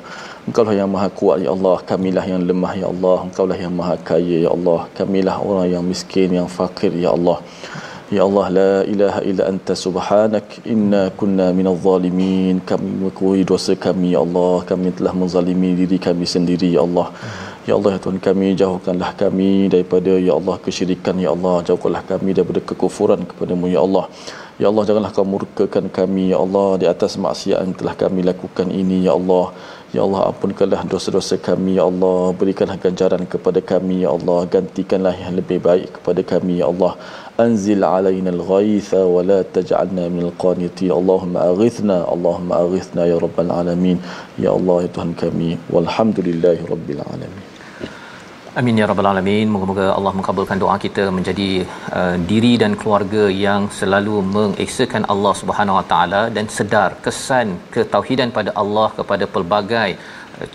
Engkau 0.50 0.64
lah 0.68 0.74
yang 0.74 0.90
maha 0.94 1.08
kuat 1.18 1.38
ya 1.46 1.50
Allah 1.54 1.76
Kamilah 1.90 2.26
yang 2.30 2.42
lemah 2.50 2.74
ya 2.82 2.88
Allah 2.94 3.18
Engkau 3.26 3.46
lah 3.50 3.58
yang 3.64 3.74
maha 3.80 3.96
kaya 4.10 4.38
ya 4.46 4.50
Allah 4.56 4.80
Kamilah 4.98 5.36
orang 5.50 5.68
yang 5.74 5.84
miskin 5.90 6.34
yang 6.38 6.50
fakir 6.56 6.90
ya 7.04 7.10
Allah 7.18 7.38
Ya 8.16 8.22
Allah 8.28 8.46
la 8.58 8.72
ilaha 8.94 9.20
illa 9.30 9.44
anta 9.52 9.74
subhanak 9.84 10.66
inna 10.74 11.04
kunna 11.20 11.46
minal 11.58 11.78
zalimin 11.86 12.58
kami 12.72 12.90
mengakui 12.96 13.42
dosa 13.52 13.74
kami 13.86 14.08
ya 14.16 14.20
Allah 14.26 14.56
kami 14.72 14.90
telah 14.98 15.14
menzalimi 15.20 15.70
diri 15.82 16.00
kami 16.08 16.26
sendiri 16.34 16.70
ya 16.76 16.82
Allah 16.88 17.08
Ya 17.70 17.74
Allah 17.78 17.92
ya 17.96 18.00
Tuhan 18.04 18.18
kami 18.28 18.48
jauhkanlah 18.62 19.12
kami 19.22 19.52
daripada 19.74 20.14
ya 20.28 20.34
Allah 20.40 20.58
kesyirikan 20.66 21.22
ya 21.26 21.30
Allah 21.36 21.56
jauhkanlah 21.70 22.02
kami 22.12 22.34
daripada 22.38 22.62
kekufuran 22.72 23.30
kepadamu 23.30 23.70
ya 23.76 23.80
Allah 23.86 24.06
Ya 24.62 24.68
Allah 24.72 24.84
janganlah 24.90 25.14
kau 25.14 25.28
murkakan 25.36 25.86
kami 26.00 26.34
ya 26.34 26.42
Allah 26.46 26.70
di 26.82 26.86
atas 26.94 27.14
maksiat 27.26 27.62
yang 27.62 27.78
telah 27.78 27.94
kami 28.04 28.26
lakukan 28.32 28.68
ini 28.82 28.98
ya 29.06 29.14
Allah 29.20 29.46
Ya 29.96 30.02
Allah 30.08 30.22
ampunkanlah 30.32 30.82
dosa-dosa 30.92 31.36
kami 31.48 31.76
Ya 31.76 31.84
Allah. 31.92 32.32
Berikanlah 32.42 32.80
ganjaran 32.86 33.24
kepada 33.34 33.60
kami 33.72 33.96
Ya 34.04 34.12
Allah. 34.16 34.40
Gantikanlah 34.56 35.16
yang 35.24 35.36
lebih 35.40 35.60
baik 35.68 36.00
kepada 36.00 36.24
kami 36.32 36.64
Ya 36.64 36.72
Allah. 36.72 36.94
Anzil 37.46 37.84
alaina 37.84 38.32
al-ghaitha 38.38 39.04
wa 39.04 39.20
la 39.30 39.44
taj'alna 39.44 40.08
min 40.16 40.32
al-qaniti 40.32 40.88
Allahumma 41.00 41.48
aghithna 41.52 41.98
Allahumma 42.16 42.64
aghithna 42.64 43.12
ya 43.14 43.20
rabbal 43.28 43.52
alamin. 43.62 44.00
Ya 44.40 44.56
Allah 44.58 44.78
ya 44.88 44.92
Tuhan 44.96 45.12
kami. 45.24 45.60
Walhamdulillahi 45.76 46.72
rabbil 46.72 47.04
alamin 47.12 47.51
Amin 48.60 48.80
ya 48.80 48.86
rabbal 48.90 49.08
alamin. 49.10 49.48
Moga-moga 49.52 49.84
Allah 49.98 50.12
mengabulkan 50.16 50.60
doa 50.64 50.74
kita 50.86 51.04
menjadi 51.18 51.50
uh, 52.00 52.16
diri 52.30 52.50
dan 52.62 52.74
keluarga 52.80 53.24
yang 53.44 53.62
selalu 53.78 54.16
mengesakan 54.34 55.04
Allah 55.14 55.34
Subhanahu 55.42 55.78
Wa 55.78 55.86
Taala 55.92 56.22
dan 56.38 56.52
sedar 56.56 56.90
kesan 57.06 57.48
ketauhidan 57.76 58.36
pada 58.38 58.52
Allah 58.62 58.88
kepada 58.98 59.26
pelbagai 59.36 59.90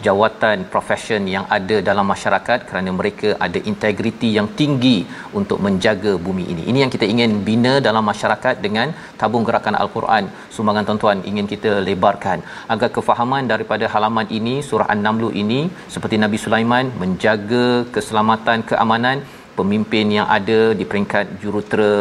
jawatan 0.06 0.58
profession 0.74 1.22
yang 1.34 1.44
ada 1.56 1.76
dalam 1.88 2.06
masyarakat 2.12 2.58
kerana 2.68 2.90
mereka 2.98 3.28
ada 3.46 3.58
integriti 3.70 4.30
yang 4.38 4.48
tinggi 4.60 4.98
untuk 5.40 5.58
menjaga 5.66 6.12
bumi 6.26 6.44
ini. 6.52 6.62
Ini 6.70 6.78
yang 6.84 6.92
kita 6.94 7.06
ingin 7.14 7.32
bina 7.48 7.74
dalam 7.88 8.04
masyarakat 8.12 8.54
dengan 8.66 8.90
tabung 9.20 9.46
gerakan 9.48 9.76
Al-Quran. 9.82 10.26
Sumbangan 10.56 10.86
tuan-tuan 10.88 11.20
ingin 11.30 11.48
kita 11.54 11.72
lebarkan 11.88 12.40
agar 12.74 12.90
kefahaman 12.98 13.44
daripada 13.52 13.86
halaman 13.94 14.28
ini 14.38 14.54
surah 14.68 14.90
An-Naml 14.94 15.32
ini 15.42 15.60
seperti 15.94 16.18
Nabi 16.24 16.40
Sulaiman 16.44 16.86
menjaga 17.02 17.66
keselamatan 17.96 18.60
keamanan 18.70 19.18
pemimpin 19.58 20.06
yang 20.16 20.28
ada 20.36 20.60
di 20.78 20.84
peringkat 20.90 21.26
jurutera 21.42 21.92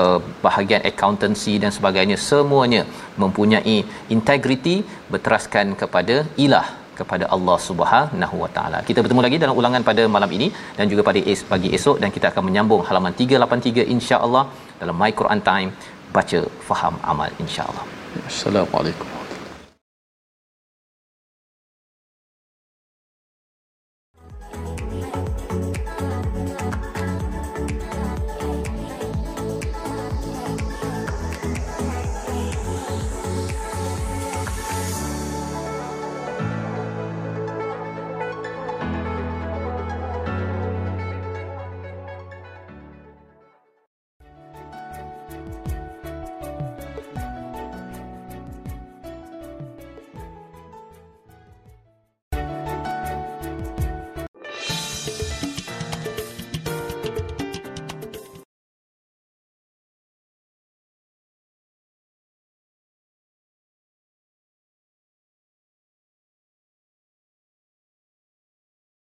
uh, 0.00 0.18
bahagian 0.46 0.82
accountancy 0.90 1.54
dan 1.62 1.70
sebagainya 1.76 2.18
semuanya 2.28 2.82
mempunyai 3.22 3.78
integriti 4.16 4.76
berteraskan 5.12 5.78
kepada 5.82 6.16
ilah 6.46 6.66
kepada 7.00 7.24
Allah 7.36 7.58
Subhanahu 7.68 8.36
Wa 8.44 8.50
Taala. 8.56 8.80
Kita 8.88 9.02
bertemu 9.04 9.22
lagi 9.26 9.38
dalam 9.44 9.56
ulangan 9.60 9.84
pada 9.90 10.02
malam 10.16 10.32
ini 10.38 10.48
dan 10.78 10.86
juga 10.92 11.04
pada 11.10 11.22
es 11.32 11.42
pagi 11.52 11.70
esok 11.78 11.96
dan 12.04 12.10
kita 12.16 12.28
akan 12.32 12.44
menyambung 12.48 12.82
halaman 12.88 13.14
383 13.20 13.94
insya-Allah 13.96 14.44
dalam 14.80 14.96
My 15.02 15.12
Quran 15.20 15.42
Time 15.50 15.70
baca 16.16 16.40
faham 16.70 16.96
amal 17.12 17.30
insya-Allah. 17.44 17.86
Assalamualaikum. 18.32 19.17